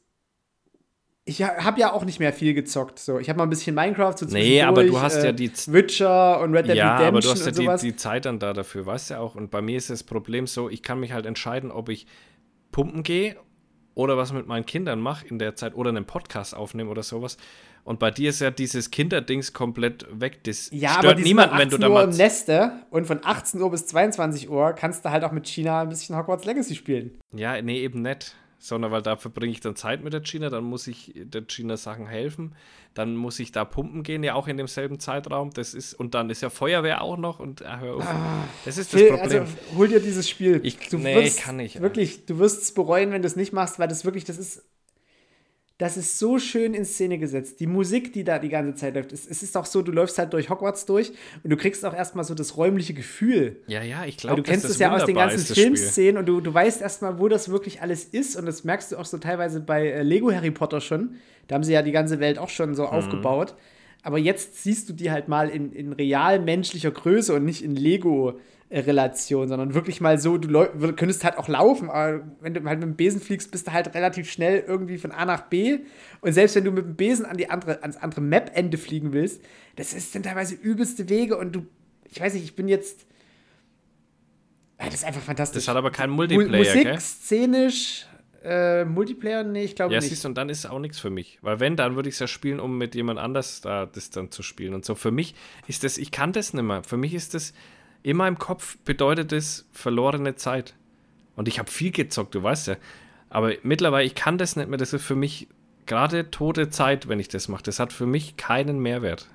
[1.25, 2.99] Ich habe ja auch nicht mehr viel gezockt.
[2.99, 3.21] So.
[3.21, 5.53] Ich habe mal ein bisschen Minecraft so Nee, aber du hast äh, ja die.
[5.69, 7.03] Witcher und Red Dead ja, Redemption.
[7.03, 9.37] Ja, aber du hast ja die, die, Zeit dann da dafür, weißt du ja auch.
[9.37, 12.09] Und bei mir ist das Problem so, ich kann mich halt entscheiden, ob ich
[12.73, 13.37] pumpen gehe
[13.95, 17.37] oder was mit meinen Kindern mache in der Zeit oder einen Podcast aufnehme oder sowas.
[17.89, 20.45] Und bei dir ist ja dieses Kinderdings komplett weg.
[20.45, 22.05] Das ja, stört aber niemanden, wenn du da mal.
[22.05, 25.49] Uhr im Neste und von 18 Uhr bis 22 Uhr kannst du halt auch mit
[25.49, 27.19] China ein bisschen Hogwarts Legacy spielen.
[27.35, 28.37] Ja, nee, eben nicht.
[28.59, 31.79] Sondern weil da verbringe ich dann Zeit mit der China, dann muss ich der China
[31.79, 32.55] Sachen helfen,
[32.93, 35.51] dann muss ich da pumpen gehen, ja auch in demselben Zeitraum.
[35.55, 38.07] Das ist, und dann ist ja Feuerwehr auch noch und ah, hör auf.
[38.07, 39.21] Ah, das ist das Problem.
[39.23, 39.45] Also
[39.79, 40.61] hol dir dieses Spiel.
[40.63, 41.81] Ich, du nee, wirst, kann nicht.
[41.81, 44.63] Wirklich, du wirst es bereuen, wenn du es nicht machst, weil das wirklich, das ist
[45.79, 47.61] das ist so schön in Szene gesetzt.
[47.61, 49.13] Die Musik, die da die ganze Zeit läuft.
[49.13, 51.13] Es, es ist auch so, du läufst halt durch Hogwarts durch
[51.45, 53.61] und du kriegst auch erstmal so das räumliche Gefühl.
[53.69, 56.53] Ja, ja, ich glaube, Du kennst es ja aus den ganzen Filmszenen und du, du
[56.53, 58.35] weißt erstmal, wo das wirklich alles ist.
[58.35, 61.15] Und das merkst du auch so teilweise bei äh, Lego Harry Potter schon.
[61.47, 62.89] Da haben sie ja die ganze Welt auch schon so mhm.
[62.89, 63.55] aufgebaut.
[64.03, 67.77] Aber jetzt siehst du die halt mal in, in real menschlicher Größe und nicht in
[67.77, 68.41] Lego
[68.71, 70.49] Relation, sondern wirklich mal so, du
[70.95, 73.95] könntest halt auch laufen, aber wenn du halt mit dem Besen fliegst, bist du halt
[73.95, 75.79] relativ schnell irgendwie von A nach B.
[76.21, 79.43] Und selbst wenn du mit dem Besen an die andere, ans andere Map-Ende fliegen willst,
[79.77, 81.67] das ist dann teilweise übelste Wege und du,
[82.11, 83.07] ich weiß nicht, ich bin jetzt.
[84.77, 85.65] Das ist einfach fantastisch.
[85.65, 87.01] Das hat aber keinen Multiplayer, Musik, gell?
[87.01, 88.07] szenisch,
[88.45, 90.07] äh, Multiplayer, nee, ich glaube ja, nicht.
[90.07, 91.39] Ja, siehst du, und dann ist es auch nichts für mich.
[91.43, 94.31] Weil wenn, dann würde ich es ja spielen, um mit jemand anders da das dann
[94.31, 94.75] zu spielen.
[94.75, 95.35] Und so für mich
[95.67, 96.85] ist das, ich kann das nicht mehr.
[96.85, 97.55] Für mich ist das,
[98.03, 100.75] in meinem Kopf bedeutet das verlorene Zeit.
[101.37, 102.77] Und ich habe viel gezockt, du weißt ja.
[103.31, 104.79] Aber mittlerweile, ich kann das nicht mehr.
[104.79, 105.49] Das ist für mich
[105.87, 107.63] gerade tote Zeit, wenn ich das mache.
[107.63, 109.29] Das hat für mich keinen Mehrwert.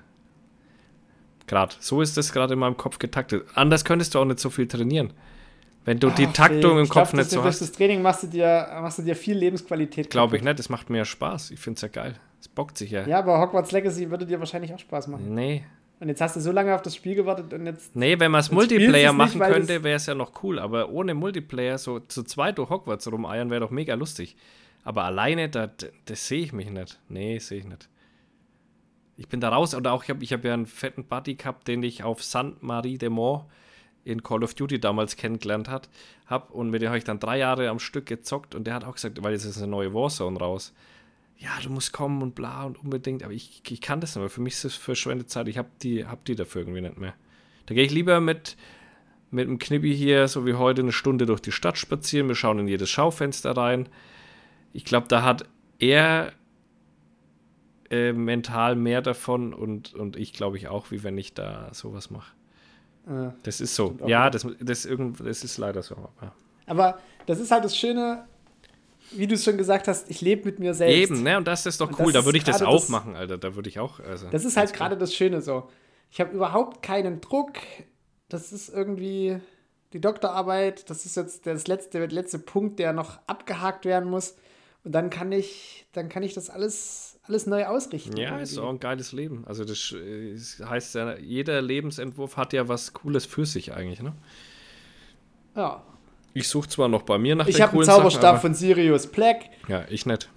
[1.46, 1.74] Gerade.
[1.78, 3.46] So ist das gerade in meinem Kopf getaktet.
[3.54, 5.12] Anders könntest du auch nicht so viel trainieren.
[5.84, 7.60] Wenn du Ach, die Taktung im Kopf glaub, nicht so hast.
[7.60, 10.08] Durch das Training machst du dir, machst du dir viel Lebensqualität.
[10.08, 11.50] Glaube ich nicht, das macht mir ja Spaß.
[11.50, 12.14] Ich finde es ja geil.
[12.40, 13.06] Es bockt sich ja.
[13.06, 15.34] Ja, aber Hogwarts Legacy würde dir wahrscheinlich auch Spaß machen.
[15.34, 15.64] Nee.
[16.00, 17.94] Und jetzt hast du so lange auf das Spiel gewartet und jetzt.
[17.94, 20.58] Nee, wenn man es Multiplayer machen nicht, könnte, wäre es ja noch cool.
[20.58, 24.36] Aber ohne Multiplayer, so zu zweit durch Hogwarts rumeiern, wäre doch mega lustig.
[24.82, 25.70] Aber alleine, da,
[26.04, 27.00] das sehe ich mich nicht.
[27.08, 27.88] Nee, sehe ich nicht.
[29.16, 29.74] Ich bin da raus.
[29.74, 32.62] Oder auch, ich habe ich hab ja einen fetten Buddy gehabt, den ich auf Saint
[32.62, 33.44] Marie de Mont
[34.04, 35.88] in Call of Duty damals kennengelernt hat,
[36.26, 38.84] hab und mit dem habe ich dann drei Jahre am Stück gezockt und der hat
[38.84, 40.74] auch gesagt, weil jetzt ist eine neue Warzone raus.
[41.44, 44.30] Ja, du musst kommen und bla und unbedingt, aber ich, ich kann das nicht mehr.
[44.30, 45.46] Für mich ist es verschwendete Zeit.
[45.46, 47.12] Ich habe die, hab die dafür irgendwie nicht mehr.
[47.66, 48.56] Da gehe ich lieber mit,
[49.30, 52.28] mit dem Knibbi hier, so wie heute, eine Stunde durch die Stadt spazieren.
[52.28, 53.90] Wir schauen in jedes Schaufenster rein.
[54.72, 55.44] Ich glaube, da hat
[55.78, 56.32] er
[57.90, 62.10] äh, mental mehr davon und, und ich glaube ich auch, wie wenn ich da sowas
[62.10, 62.32] mache.
[63.06, 63.98] Äh, das ist so.
[64.06, 66.08] Ja, das, das, irgend, das ist leider so.
[66.64, 68.24] Aber das ist halt das Schöne,
[69.16, 71.10] wie du es schon gesagt hast, ich lebe mit mir selbst.
[71.10, 71.36] Eben, ne?
[71.36, 72.12] Und das ist doch cool.
[72.12, 73.38] Da würde ich das auch das, machen, Alter.
[73.38, 74.00] Da würde ich auch.
[74.00, 75.68] Also, das ist halt gerade das Schöne so.
[76.10, 77.54] Ich habe überhaupt keinen Druck.
[78.28, 79.38] Das ist irgendwie
[79.92, 80.88] die Doktorarbeit.
[80.90, 84.36] Das ist jetzt das letzte, der letzte Punkt, der noch abgehakt werden muss.
[84.84, 88.16] Und dann kann ich, dann kann ich das alles alles neu ausrichten.
[88.16, 88.42] Ja, irgendwie.
[88.42, 89.44] ist auch ein geiles Leben.
[89.46, 89.94] Also das
[90.62, 94.14] heißt ja, jeder Lebensentwurf hat ja was Cooles für sich eigentlich, ne?
[95.56, 95.82] Ja.
[96.34, 98.54] Ich suche zwar noch bei mir nach ich den coolen Ich habe einen Zauberstab von
[98.54, 99.44] Sirius Black.
[99.68, 100.28] Ja, ich nicht.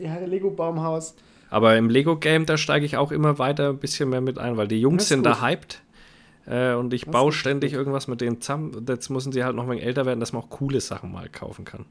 [0.00, 1.14] Ja, Lego Baumhaus.
[1.48, 4.68] Aber im Lego-Game, da steige ich auch immer weiter ein bisschen mehr mit ein, weil
[4.68, 5.26] die Jungs sind gut.
[5.26, 5.80] da hyped.
[6.46, 7.78] Äh, und ich das baue ständig gut.
[7.78, 8.84] irgendwas mit denen zusammen.
[8.88, 11.28] Jetzt müssen sie halt noch ein wenig älter werden, dass man auch coole Sachen mal
[11.28, 11.86] kaufen kann.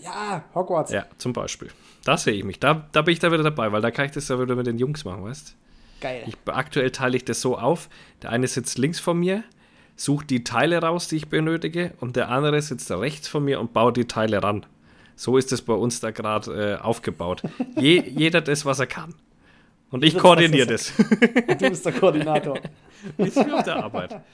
[0.00, 0.92] Ja, Hogwarts.
[0.92, 1.68] Ja, zum Beispiel.
[2.04, 2.60] Da sehe ich mich.
[2.60, 4.66] Da, da bin ich da wieder dabei, weil da kann ich das ja wieder mit
[4.66, 5.56] den Jungs machen, weißt
[6.00, 6.24] Geil.
[6.26, 7.88] Ich, aktuell teile ich das so auf.
[8.22, 9.44] Der eine sitzt links von mir,
[9.96, 13.72] sucht die Teile raus, die ich benötige, und der andere sitzt rechts von mir und
[13.72, 14.66] baut die Teile ran.
[15.16, 17.42] So ist es bei uns da gerade äh, aufgebaut.
[17.76, 19.14] Je, jeder das, was er kann.
[19.90, 20.92] Und ich koordiniere das.
[20.96, 22.58] du bist der Koordinator.
[23.18, 24.20] Ist wie auf der Arbeit.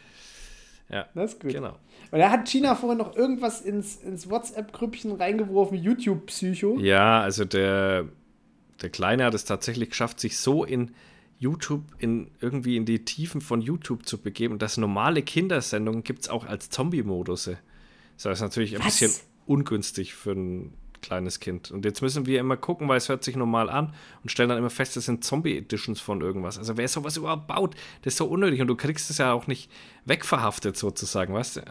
[0.93, 1.53] Ja, das ist gut.
[1.53, 1.77] Genau.
[2.11, 6.81] Und da hat China vorhin noch irgendwas ins, ins WhatsApp-Grüppchen reingeworfen, YouTube-Psycho.
[6.81, 8.07] Ja, also der,
[8.83, 10.91] der Kleine hat es tatsächlich geschafft, sich so in
[11.41, 14.53] YouTube, in irgendwie in die Tiefen von YouTube zu begeben.
[14.53, 17.51] Und das normale Kindersendungen gibt es auch als Zombie-Modus.
[18.23, 19.01] Das ist natürlich ein Was?
[19.01, 19.13] bisschen
[19.47, 21.71] ungünstig für ein kleines Kind.
[21.71, 24.59] Und jetzt müssen wir immer gucken, weil es hört sich normal an und stellen dann
[24.59, 26.59] immer fest, das sind Zombie-Editions von irgendwas.
[26.59, 29.47] Also wer sowas überhaupt baut, das ist so unnötig und du kriegst es ja auch
[29.47, 29.71] nicht
[30.05, 31.63] wegverhaftet sozusagen, weißt du?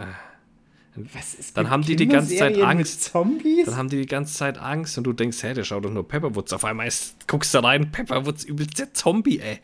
[1.13, 3.03] Was ist dann haben die die ganze Zeit Angst.
[3.03, 3.65] Zombies?
[3.65, 6.07] Dann haben die die ganze Zeit Angst und du denkst, hey, der schaut doch nur
[6.07, 6.51] Pepperwoods.
[6.53, 9.59] Auf einmal ist, guckst du rein, Pepperwoods übelst der Zombie, ey.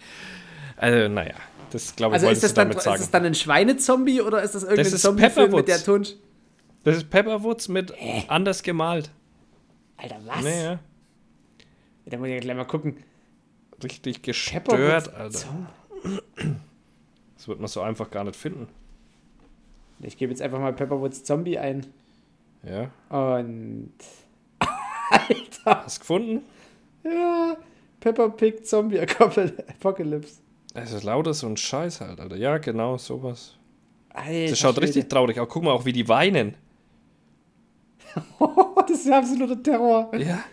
[0.77, 1.35] Also, naja,
[1.71, 2.95] das glaube ich, also ist das dann, damit sagen.
[2.95, 6.13] Ist das dann ein Schweinezombie oder ist das irgendein das Zombie mit der Tunsch?
[6.83, 8.23] Das ist Pepperwoods mit äh.
[8.27, 9.09] anders gemalt.
[9.97, 10.43] Alter, was?
[10.43, 10.79] Nee, ja.
[12.05, 12.97] Da muss ich gleich mal gucken.
[13.83, 15.67] Richtig gestört, Alter.
[17.35, 18.67] Das wird man so einfach gar nicht finden.
[20.05, 21.85] Ich gebe jetzt einfach mal Pepperwoods Zombie ein.
[22.63, 22.91] Ja.
[23.09, 23.93] Und.
[25.09, 25.83] Alter!
[25.83, 26.41] Hast du gefunden?
[27.03, 27.57] Ja.
[27.99, 30.41] Pepper Pig Zombie Apocalypse.
[30.75, 32.35] Es ist lauter so ein Scheiß halt, Alter.
[32.35, 33.55] Ja, genau, sowas.
[34.09, 34.87] Alter, das schaut Schwede.
[34.87, 35.47] richtig traurig aus.
[35.49, 36.55] Guck mal auch, wie die weinen.
[38.87, 40.11] das ist absoluter Terror.
[40.15, 40.43] Ja.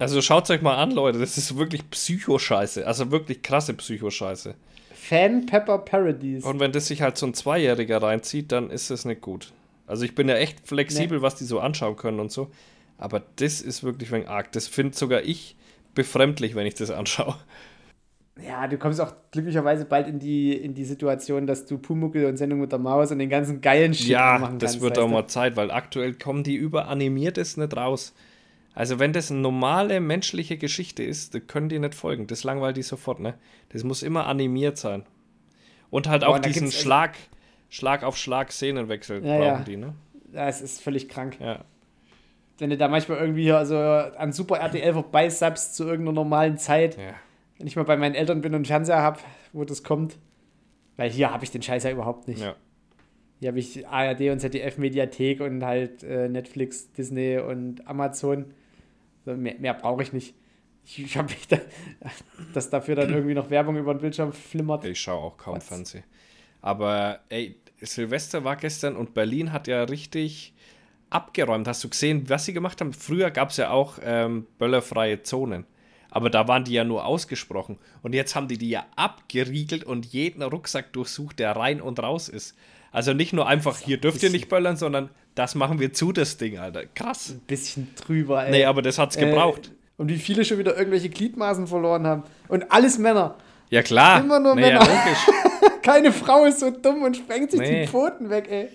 [0.00, 1.18] Also schaut euch mal an, Leute.
[1.18, 2.86] Das ist wirklich Psychoscheiße.
[2.86, 4.54] Also wirklich krasse Psychoscheiße.
[4.94, 6.42] Fan Pepper Parodies.
[6.44, 9.52] Und wenn das sich halt so ein Zweijähriger reinzieht, dann ist das nicht gut.
[9.86, 11.22] Also ich bin ja echt flexibel, nee.
[11.22, 12.50] was die so anschauen können und so.
[12.96, 14.52] Aber das ist wirklich ein arg.
[14.52, 15.56] Das finde sogar ich
[15.94, 17.36] befremdlich, wenn ich das anschaue.
[18.42, 22.38] Ja, du kommst auch glücklicherweise bald in die, in die Situation, dass du Pumuckel und
[22.38, 24.62] Sendung mit der Maus und den ganzen geilen Shit ja, machen kannst.
[24.62, 28.14] Ja, das wird auch mal Zeit, weil aktuell kommen die überanimiertes nicht raus.
[28.74, 32.26] Also wenn das eine normale menschliche Geschichte ist, dann können die nicht folgen.
[32.26, 33.34] Das langweilt die sofort, ne?
[33.70, 35.04] Das muss immer animiert sein.
[35.90, 37.16] Und halt Boah, auch diesen Schlag,
[37.68, 39.64] Schlag auf Schlag Szenenwechsel Ja, brauchen ja.
[39.64, 39.94] die, ne?
[40.32, 41.36] Das ist völlig krank.
[41.40, 41.64] Ja.
[42.58, 46.96] Wenn du da manchmal irgendwie hier also an Super RTL vorbeisubst zu irgendeiner normalen Zeit,
[46.96, 47.14] ja.
[47.58, 49.18] wenn ich mal bei meinen Eltern bin und einen Fernseher habe,
[49.52, 50.16] wo das kommt.
[50.96, 52.42] Weil hier habe ich den Scheiß ja überhaupt nicht.
[52.42, 52.54] Ja.
[53.40, 58.52] Hier habe ich ARD und ZDF Mediathek und halt äh, Netflix, Disney und Amazon.
[59.24, 60.34] Mehr mehr brauche ich nicht.
[60.84, 61.58] Ich, ich habe mich da,
[62.54, 64.84] dass dafür dann irgendwie noch Werbung über den Bildschirm flimmert.
[64.84, 65.68] Ich schaue auch kaum Was?
[65.68, 66.04] Fernsehen.
[66.62, 70.54] Aber ey, Silvester war gestern und Berlin hat ja richtig
[71.08, 71.66] abgeräumt.
[71.66, 72.92] Hast du gesehen, was sie gemacht haben?
[72.92, 75.66] Früher gab es ja auch ähm, böllerfreie Zonen.
[76.10, 77.78] Aber da waren die ja nur ausgesprochen.
[78.02, 82.28] Und jetzt haben die die ja abgeriegelt und jeden Rucksack durchsucht, der rein und raus
[82.28, 82.56] ist.
[82.90, 86.36] Also nicht nur einfach, hier dürft ihr nicht böllern, sondern das machen wir zu, das
[86.36, 86.84] Ding, Alter.
[86.94, 87.30] Krass.
[87.30, 88.50] Ein bisschen drüber, ey.
[88.50, 89.68] Nee, aber das hat's gebraucht.
[89.68, 92.22] Äh, und wie viele schon wieder irgendwelche Gliedmaßen verloren haben.
[92.48, 93.36] Und alles Männer.
[93.70, 94.20] ja, klar.
[94.20, 94.80] immer nur nee, ja, Männer.
[94.86, 95.26] logisch.
[95.82, 97.82] Keine Frau ist so dumm und sprengt sich Nee.
[97.82, 98.68] die Pfoten weg, ey.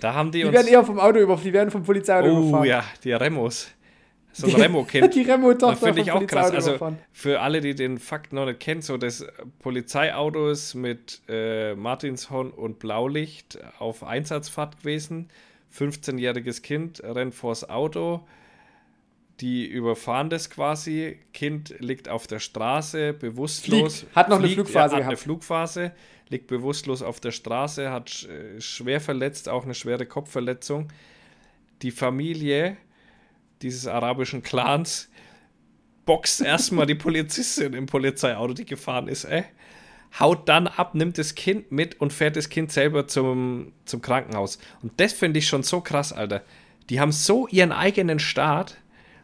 [0.00, 0.54] Da haben die, Die uns.
[0.54, 2.66] werden eher vom Auto überfahren, die werden vom Polizeiauto oh überfahren.
[2.68, 3.68] ja, die Remos.
[4.34, 5.14] So ein Remo-Kind.
[5.14, 6.50] Die Remo-Tochter Das finde ich auch krass.
[6.50, 6.98] Also überfahren.
[7.12, 9.26] für alle, die den Fakt noch nicht kennen, so das
[9.58, 15.28] Polizeiauto ist mit äh, Martinshorn und Blaulicht auf Einsatzfahrt gewesen.
[15.76, 18.26] 15-jähriges Kind rennt vors Auto.
[19.40, 21.18] Die überfahren das quasi.
[21.32, 24.00] Kind liegt auf der Straße, bewusstlos.
[24.00, 24.16] Fliegt.
[24.16, 25.18] Hat noch eine Fliegt, Flugphase ja, hat eine gehabt.
[25.18, 25.92] Flugphase,
[26.28, 30.88] liegt bewusstlos auf der Straße, hat äh, schwer verletzt, auch eine schwere Kopfverletzung.
[31.82, 32.76] Die Familie
[33.62, 35.08] dieses arabischen Clans
[36.04, 39.44] boxt erstmal die Polizistin im Polizeiauto, die gefahren ist, ey.
[40.18, 44.58] Haut dann ab, nimmt das Kind mit und fährt das Kind selber zum, zum Krankenhaus.
[44.82, 46.42] Und das finde ich schon so krass, Alter.
[46.90, 48.76] Die haben so ihren eigenen Staat,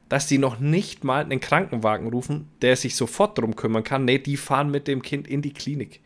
[0.08, 4.06] dass die noch nicht mal einen Krankenwagen rufen, der sich sofort drum kümmern kann.
[4.06, 6.00] Nee, die fahren mit dem Kind in die Klinik.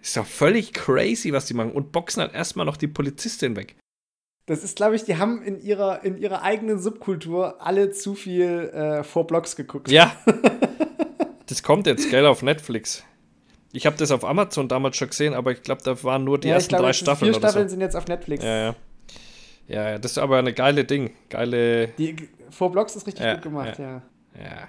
[0.00, 1.70] Ist doch völlig crazy, was die machen.
[1.70, 3.76] Und boxen halt erstmal noch die Polizistin weg.
[4.46, 8.70] Das ist, glaube ich, die haben in ihrer, in ihrer eigenen Subkultur alle zu viel
[8.74, 9.88] äh, vor Blocks geguckt.
[9.88, 10.16] Ja.
[11.46, 13.04] das kommt jetzt, gell, auf Netflix.
[13.72, 16.48] Ich habe das auf Amazon damals schon gesehen, aber ich glaube, da waren nur die
[16.48, 17.72] Ja, ersten glaube, drei Staffeln vier oder Staffeln so.
[17.72, 18.44] sind jetzt auf Netflix.
[18.44, 18.74] Ja, ja.
[19.68, 21.10] Ja, ja, das ist aber eine geile Ding.
[21.30, 21.88] Geile.
[21.98, 22.16] Die
[22.50, 24.02] vor Blocks ist richtig Ja, gut gemacht, ja.
[24.38, 24.68] Ja.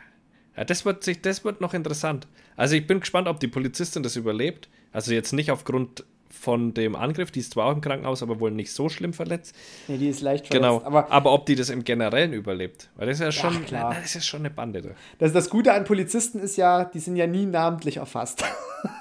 [0.55, 2.27] Ja, das wird, sich, das wird noch interessant.
[2.55, 4.69] Also ich bin gespannt, ob die Polizistin das überlebt.
[4.91, 8.51] Also jetzt nicht aufgrund von dem Angriff, die ist zwar auch im Krankenhaus, aber wohl
[8.51, 9.55] nicht so schlimm verletzt.
[9.87, 10.63] Nee, die ist leicht verletzt.
[10.69, 10.83] Genau.
[10.85, 12.89] Aber Aber, ob die das im Generellen überlebt.
[12.95, 13.89] Weil das ist ja schon, klar.
[13.93, 14.81] na, das ist schon eine Bande.
[14.81, 14.89] Da.
[15.17, 18.43] das, das Gute an Polizisten ist ja, die sind ja nie namentlich erfasst.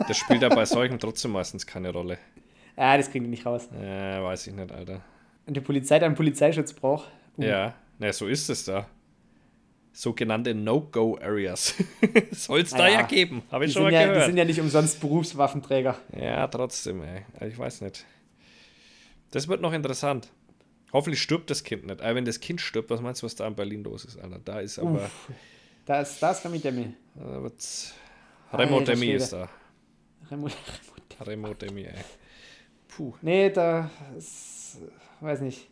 [0.07, 2.19] Das spielt ja bei solchen trotzdem meistens keine Rolle.
[2.77, 3.69] ja, das kriegen die nicht raus.
[3.81, 5.01] Ja, weiß ich nicht, Alter.
[5.47, 7.09] Und die Polizei dann Polizeischutz braucht.
[7.39, 8.87] uh, Ja, na, so ist es da.
[9.95, 11.75] Sogenannte No-Go-Areas.
[12.33, 13.43] Soll es da Naja, ja geben.
[13.51, 14.27] Habe Die ich schon sind, mal ja, die gehört.
[14.27, 15.99] sind ja nicht umsonst Berufswaffenträger.
[16.19, 17.23] Ja, trotzdem, ey.
[17.35, 18.07] Also Ich weiß nicht.
[19.33, 20.29] Das wird noch interessant.
[20.95, 22.01] Hoffentlich stirbt das Kind nicht.
[22.01, 24.39] Aber wenn das Kind stirbt, was meinst du, was da in Berlin los ist, Alter?
[24.45, 24.93] Da ist aber.
[25.05, 25.31] Uff.
[25.85, 26.95] Da ist, da Remi Demi.
[27.15, 27.93] Da wird's.
[28.53, 29.49] Remo Demi ist da.
[30.33, 30.49] Remo,
[31.27, 31.93] Remo Demi, ey.
[32.89, 33.15] Puh.
[33.23, 34.79] nee, da ist,
[35.21, 35.69] weiß nicht.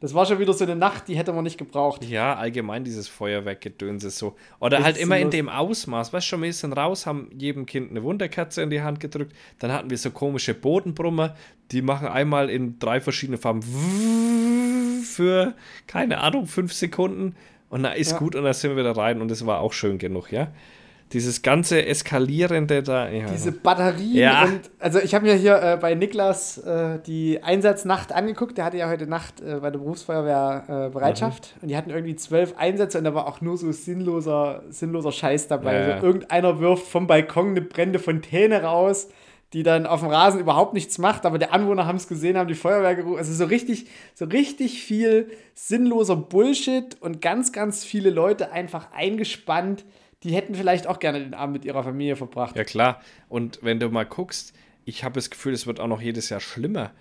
[0.00, 2.04] Das war schon wieder so eine Nacht, die hätte man nicht gebraucht.
[2.04, 4.36] Ja, allgemein dieses Feuerwerkgedönse so.
[4.60, 6.12] Oder halt Ist immer in dem Ausmaß.
[6.12, 9.34] Weißt du, schon, wir sind raus, haben jedem Kind eine Wunderkerze in die Hand gedrückt.
[9.58, 11.34] Dann hatten wir so komische Bodenbrummer,
[11.72, 13.62] die machen einmal in drei verschiedene Farben
[15.04, 15.54] für,
[15.88, 17.34] keine Ahnung, fünf Sekunden.
[17.68, 18.18] Und na, ist Ja.
[18.18, 20.52] gut und dann sind wir wieder rein und es war auch schön genug, ja.
[21.12, 23.08] Dieses ganze Eskalierende da.
[23.08, 23.26] Ja.
[23.32, 24.44] Diese Batterien Ja.
[24.44, 28.58] und also ich habe mir hier äh, bei Niklas äh, die Einsatznacht angeguckt.
[28.58, 31.62] Der hatte ja heute Nacht äh, bei der Berufsfeuerwehr äh, Bereitschaft Mhm.
[31.62, 35.48] und die hatten irgendwie zwölf Einsätze und da war auch nur so sinnloser, sinnloser Scheiß
[35.48, 35.74] dabei.
[35.74, 39.08] Ja, Also irgendeiner wirft vom Balkon eine brennende Fontäne raus,
[39.54, 42.48] die dann auf dem Rasen überhaupt nichts macht, aber der Anwohner haben es gesehen, haben
[42.48, 43.16] die Feuerwehr gerufen.
[43.16, 49.86] Also so richtig, so richtig viel sinnloser Bullshit und ganz, ganz viele Leute einfach eingespannt.
[50.22, 52.56] Die hätten vielleicht auch gerne den Abend mit ihrer Familie verbracht.
[52.56, 53.00] Ja, klar.
[53.28, 54.52] Und wenn du mal guckst,
[54.84, 56.92] ich habe das Gefühl, es wird auch noch jedes Jahr schlimmer.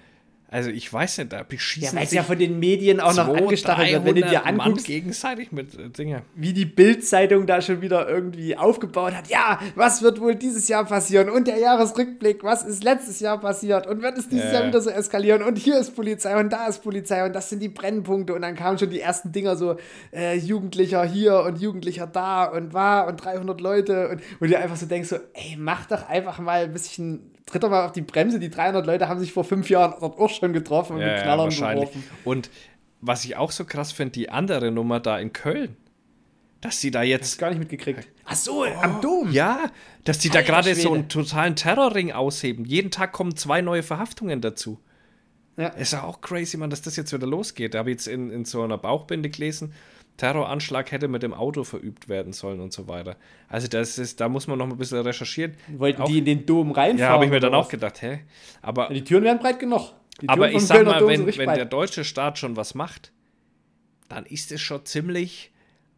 [0.50, 3.08] Also ich weiß nicht, da Ja, beschießen weil es sich ja von den Medien auch
[3.14, 6.22] noch 200, angestachelt wird, wenn du dir 300 Mann anguckst, gegenseitig mit äh, Dinger.
[6.36, 9.28] wie die Bild-Zeitung da schon wieder irgendwie aufgebaut hat.
[9.28, 11.30] Ja, was wird wohl dieses Jahr passieren?
[11.30, 13.88] Und der Jahresrückblick, was ist letztes Jahr passiert?
[13.88, 14.60] Und wird es dieses Ja.
[14.60, 15.41] Jahr wieder so eskalieren?
[15.43, 18.34] Und hier ist Polizei und da ist Polizei und das sind die Brennpunkte.
[18.34, 19.76] Und dann kamen schon die ersten Dinger so,
[20.14, 24.08] äh, Jugendlicher hier und Jugendlicher da und war und 300 Leute.
[24.08, 27.64] Und wo du einfach so denkst, so, ey, mach doch einfach mal ein bisschen, tritt
[27.64, 28.39] doch mal auf die Bremse.
[28.39, 31.45] Die 300 Leute haben sich vor fünf Jahren dort auch schon getroffen und mit Knallern
[31.45, 31.89] wahrscheinlich.
[31.89, 32.04] beworfen.
[32.24, 32.52] Und
[33.02, 35.76] was ich auch so krass finde, die andere Nummer da in Köln.
[36.62, 37.38] dass die da jetzt.
[37.39, 38.08] Gar nicht mitgekriegt.
[38.26, 39.32] Ach so, am Dom.
[39.32, 39.72] Ja,
[40.04, 42.66] dass die da gerade so einen totalen Terrorring ausheben.
[42.66, 44.80] Jeden Tag kommen zwei neue Verhaftungen dazu.
[45.56, 45.68] Ja.
[45.70, 47.74] Ist ja auch crazy, man, dass das jetzt wieder losgeht.
[47.74, 49.74] Da habe ich jetzt in, in so einer Bauchbinde gelesen,
[50.18, 53.15] Terroranschlag hätte mit dem Auto verübt werden sollen und so weiter.
[53.47, 55.53] Also das ist, da muss man noch ein bisschen recherchieren.
[55.78, 56.97] Wollten Auch- die in den Dom reinfahren?
[56.97, 58.22] Ja, habe ich mir dann auch gedacht, hä?
[58.61, 59.93] Aber, Die Türen wären breit genug.
[60.26, 63.11] Aber ich sag mal, wenn, wenn der deutsche Staat schon was macht,
[64.09, 65.51] dann ist es schon ziemlich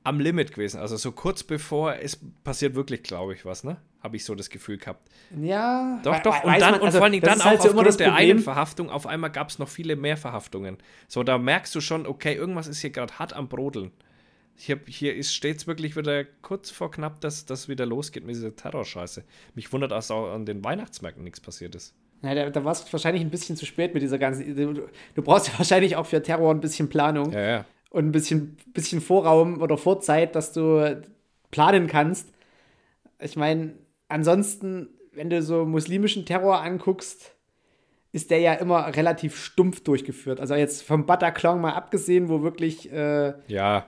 [0.03, 0.79] am Limit gewesen.
[0.79, 3.77] Also so kurz bevor es passiert wirklich, glaube ich, was, ne?
[4.01, 5.07] Habe ich so das Gefühl gehabt.
[5.41, 6.43] Ja, Doch, doch.
[6.43, 8.13] Und, dann, man- und also, vor allen Dingen dann ist auch halt so aufgrund der
[8.15, 10.77] einen Verhaftung, auf einmal gab es noch viele mehr Verhaftungen.
[11.07, 13.91] So, da merkst du schon, okay, irgendwas ist hier gerade hart am Brodeln.
[14.61, 18.53] Hier, hier ist stets wirklich wieder kurz vor knapp, dass das wieder losgeht mit dieser
[18.53, 19.23] Terrorscheiße.
[19.55, 21.93] Mich wundert, dass auch an den Weihnachtsmärkten nichts passiert ist.
[22.23, 24.53] Ja, da, da war es wahrscheinlich ein bisschen zu spät mit dieser ganzen.
[24.53, 27.65] Du, du brauchst ja wahrscheinlich auch für Terror ein bisschen Planung Ja, ja.
[27.89, 31.01] und ein bisschen, bisschen Vorraum oder Vorzeit, dass du
[31.51, 32.27] planen kannst.
[33.21, 33.75] Ich meine,
[34.09, 37.33] ansonsten, wenn du so muslimischen Terror anguckst,
[38.11, 40.41] ist der ja immer relativ stumpf durchgeführt.
[40.41, 43.85] Also jetzt vom Bataclan mal abgesehen, wo wirklich äh, Ja,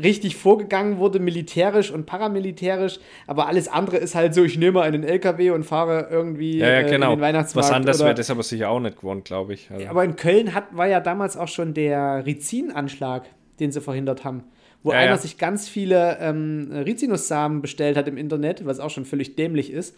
[0.00, 5.04] richtig vorgegangen wurde, militärisch und paramilitärisch, aber alles andere ist halt so, ich nehme einen
[5.04, 7.12] LKW und fahre irgendwie ja, ja äh, genau.
[7.12, 7.68] in den Weihnachtsmarkt.
[7.68, 9.70] Was anderes oder- wäre das aber sicher auch nicht gewonnen, glaube ich.
[9.70, 13.24] Also, Aber in Köln hat, war ja damals auch schon der Rizin-Anschlag,
[13.60, 14.44] den sie verhindert haben.
[14.82, 15.16] Wo Ja, einer ja.
[15.16, 19.96] sich ganz viele ähm, Rizinussamen bestellt hat im Internet, was auch schon völlig dämlich ist.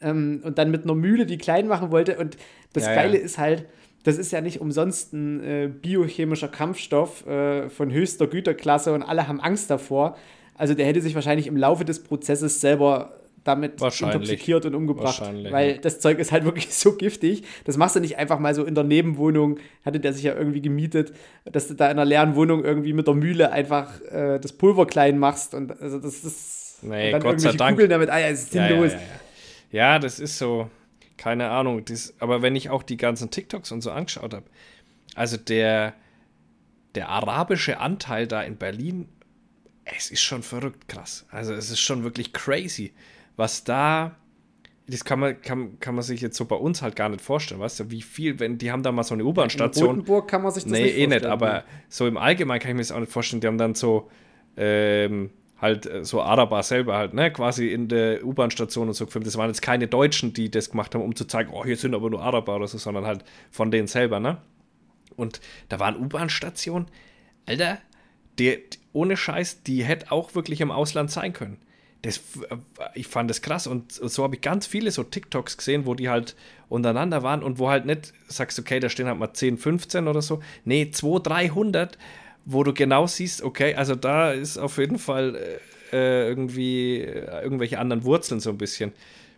[0.00, 2.16] Ähm, und dann mit einer Mühle die klein machen wollte.
[2.16, 2.36] Und
[2.72, 3.66] das Ja, Geile ist halt,
[4.04, 9.28] das ist ja nicht umsonst ein äh, biochemischer Kampfstoff äh, von höchster Güterklasse und alle
[9.28, 10.16] haben Angst davor.
[10.54, 15.22] Also der hätte sich wahrscheinlich im Laufe des Prozesses selber damit intoxikiert und umgebracht.
[15.50, 15.76] Weil ja.
[15.78, 17.44] das Zeug ist halt wirklich so giftig.
[17.64, 20.60] Das machst du nicht einfach mal so in der Nebenwohnung, hatte der sich ja irgendwie
[20.60, 21.12] gemietet,
[21.44, 24.86] dass du da in einer leeren Wohnung irgendwie mit der Mühle einfach äh, das Pulver
[24.86, 27.76] klein machst und also das ist Nee, und dann Gott sei irgendwelche Dank.
[27.76, 28.98] Kugeln damit, ah ja, ist ja, ja, ja.
[29.70, 30.68] ja, das ist so,
[31.20, 31.84] keine Ahnung.
[31.84, 34.46] Das, aber wenn ich auch die ganzen TikToks und so angeschaut habe,
[35.14, 35.92] also der,
[36.94, 39.06] der arabische Anteil da in Berlin,
[39.84, 41.26] es ist schon verrückt krass.
[41.30, 42.94] Also es ist schon wirklich crazy,
[43.36, 44.16] was da,
[44.86, 47.60] das kann man, kann, kann man sich jetzt so bei uns halt gar nicht vorstellen,
[47.60, 49.88] weißt du, wie viel, wenn, die haben da mal so eine In U-Bahn-Station.
[49.88, 51.32] Rotenburg kann man sich das Nee, nicht eh nicht, vorstellen.
[51.32, 53.42] aber so im Allgemeinen kann ich mir das auch nicht vorstellen.
[53.42, 54.10] Die haben dann so,
[54.56, 55.30] ähm,
[55.60, 59.26] halt äh, so Araber selber halt, ne, quasi in der U-Bahn-Station und so gefilmt.
[59.26, 61.94] Das waren jetzt keine Deutschen, die das gemacht haben, um zu zeigen, oh, hier sind
[61.94, 64.38] aber nur Araber oder so, sondern halt von denen selber, ne?
[65.16, 66.86] Und da waren U-Bahn-Stationen,
[67.46, 67.78] Alter,
[68.38, 68.58] die,
[68.92, 71.58] ohne Scheiß, die hätte auch wirklich im Ausland sein können.
[72.02, 72.22] Das,
[72.94, 76.08] ich fand das krass und so habe ich ganz viele so TikToks gesehen, wo die
[76.08, 76.34] halt
[76.70, 80.22] untereinander waren und wo halt nicht sagst, okay, da stehen halt mal 10, 15 oder
[80.22, 80.40] so.
[80.64, 81.98] Nee, 200, 300,
[82.44, 85.58] wo du genau siehst, okay, also da ist auf jeden Fall äh,
[85.92, 88.92] äh, irgendwie äh, irgendwelche anderen Wurzeln so ein bisschen.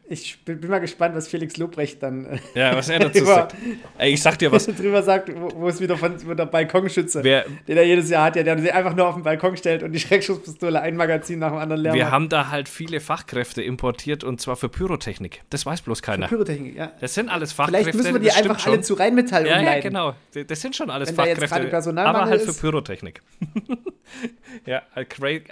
[0.08, 3.34] Ich bin bin mal gespannt, was Felix Lobrecht dann äh, Ja, was er dazu Über-
[3.34, 3.54] sagt.
[3.96, 4.66] Ey, ich sag dir was.
[4.76, 8.24] drüber sagt, wo, wo es wieder von wo der Balkonschütze, Wer- den er jedes Jahr
[8.26, 11.38] hat, ja, der sich einfach nur auf den Balkon stellt und die Schreckschusspistole ein Magazin
[11.38, 15.42] nach dem anderen leer Wir haben da halt viele Fachkräfte importiert und zwar für Pyrotechnik.
[15.50, 16.26] Das weiß bloß keiner.
[16.26, 16.92] Pyrotechnik, ja.
[17.00, 17.84] Das sind alles Fachkräfte.
[17.92, 18.82] Vielleicht müssen wir die einfach stimmt alle schon.
[18.84, 19.82] zu Rheinmetall Ja, ja, umleiten.
[19.88, 20.14] genau.
[20.34, 22.60] D- Das sind schon alles Wenn Fachkräfte, aber halt für ist.
[22.60, 23.22] Pyrotechnik.
[24.66, 24.82] ja,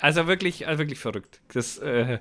[0.00, 1.40] also wirklich, also wirklich verrückt.
[1.54, 2.18] Das, äh,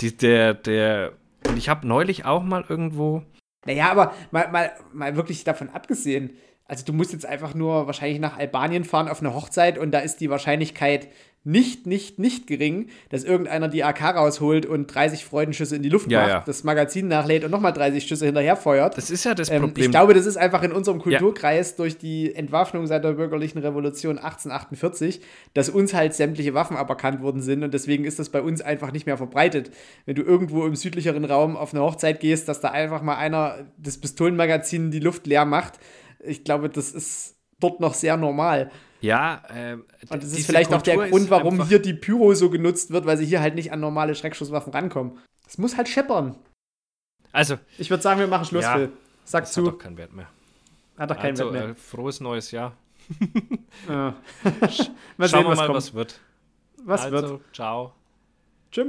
[0.00, 1.12] die, der, der,
[1.46, 3.22] und ich habe neulich auch mal irgendwo,
[3.66, 6.36] Naja, aber mal, mal, mal wirklich davon abgesehen.
[6.64, 10.00] Also du musst jetzt einfach nur wahrscheinlich nach Albanien fahren auf eine Hochzeit und da
[10.00, 11.08] ist die Wahrscheinlichkeit
[11.48, 16.10] nicht, nicht, nicht gering, dass irgendeiner die AK rausholt und 30 Freudenschüsse in die Luft
[16.10, 16.42] Ja, macht, ja.
[16.44, 18.98] das Magazin nachlädt und nochmal 30 Schüsse hinterher feuert.
[18.98, 19.86] das ist ja das Ähm, Problem.
[19.86, 24.18] ich glaube, das ist einfach in unserem Kulturkreis durch die Entwaffnung seit der bürgerlichen Revolution
[24.18, 25.22] 1848,
[25.54, 28.92] dass uns halt sämtliche Waffen aberkannt worden sind und deswegen ist das bei uns einfach
[28.92, 29.70] nicht mehr verbreitet.
[30.04, 33.66] Wenn du irgendwo im südlicheren Raum auf eine Hochzeit gehst, dass da einfach mal einer
[33.78, 35.78] das Pistolenmagazin die Luft leer macht,
[36.22, 38.70] ich glaube, das ist dort noch sehr normal.
[39.00, 42.50] ja, ähm, Und das ist vielleicht auch der Kultur Grund, warum hier die Pyro so
[42.50, 45.18] genutzt wird, weil sie hier halt nicht an normale Schreckschusswaffen rankommen.
[45.46, 46.36] Es muss halt scheppern.
[47.32, 48.74] Also, Ich würde sagen, wir machen Schluss, Ja.
[48.76, 48.92] Phil.
[49.24, 49.66] Sag zu.
[49.66, 50.28] hat doch keinen Wert mehr.
[50.96, 51.72] Hat doch keinen also, Wert mehr.
[51.72, 52.72] äh, frohes neues Jahr.
[53.88, 54.14] Ja.
[55.16, 55.76] mal Schauen sehen, wir was mal, kommt.
[55.76, 56.20] was wird.
[56.84, 57.40] was also, wird.
[57.54, 57.92] ciao.
[58.72, 58.86] Tschüss.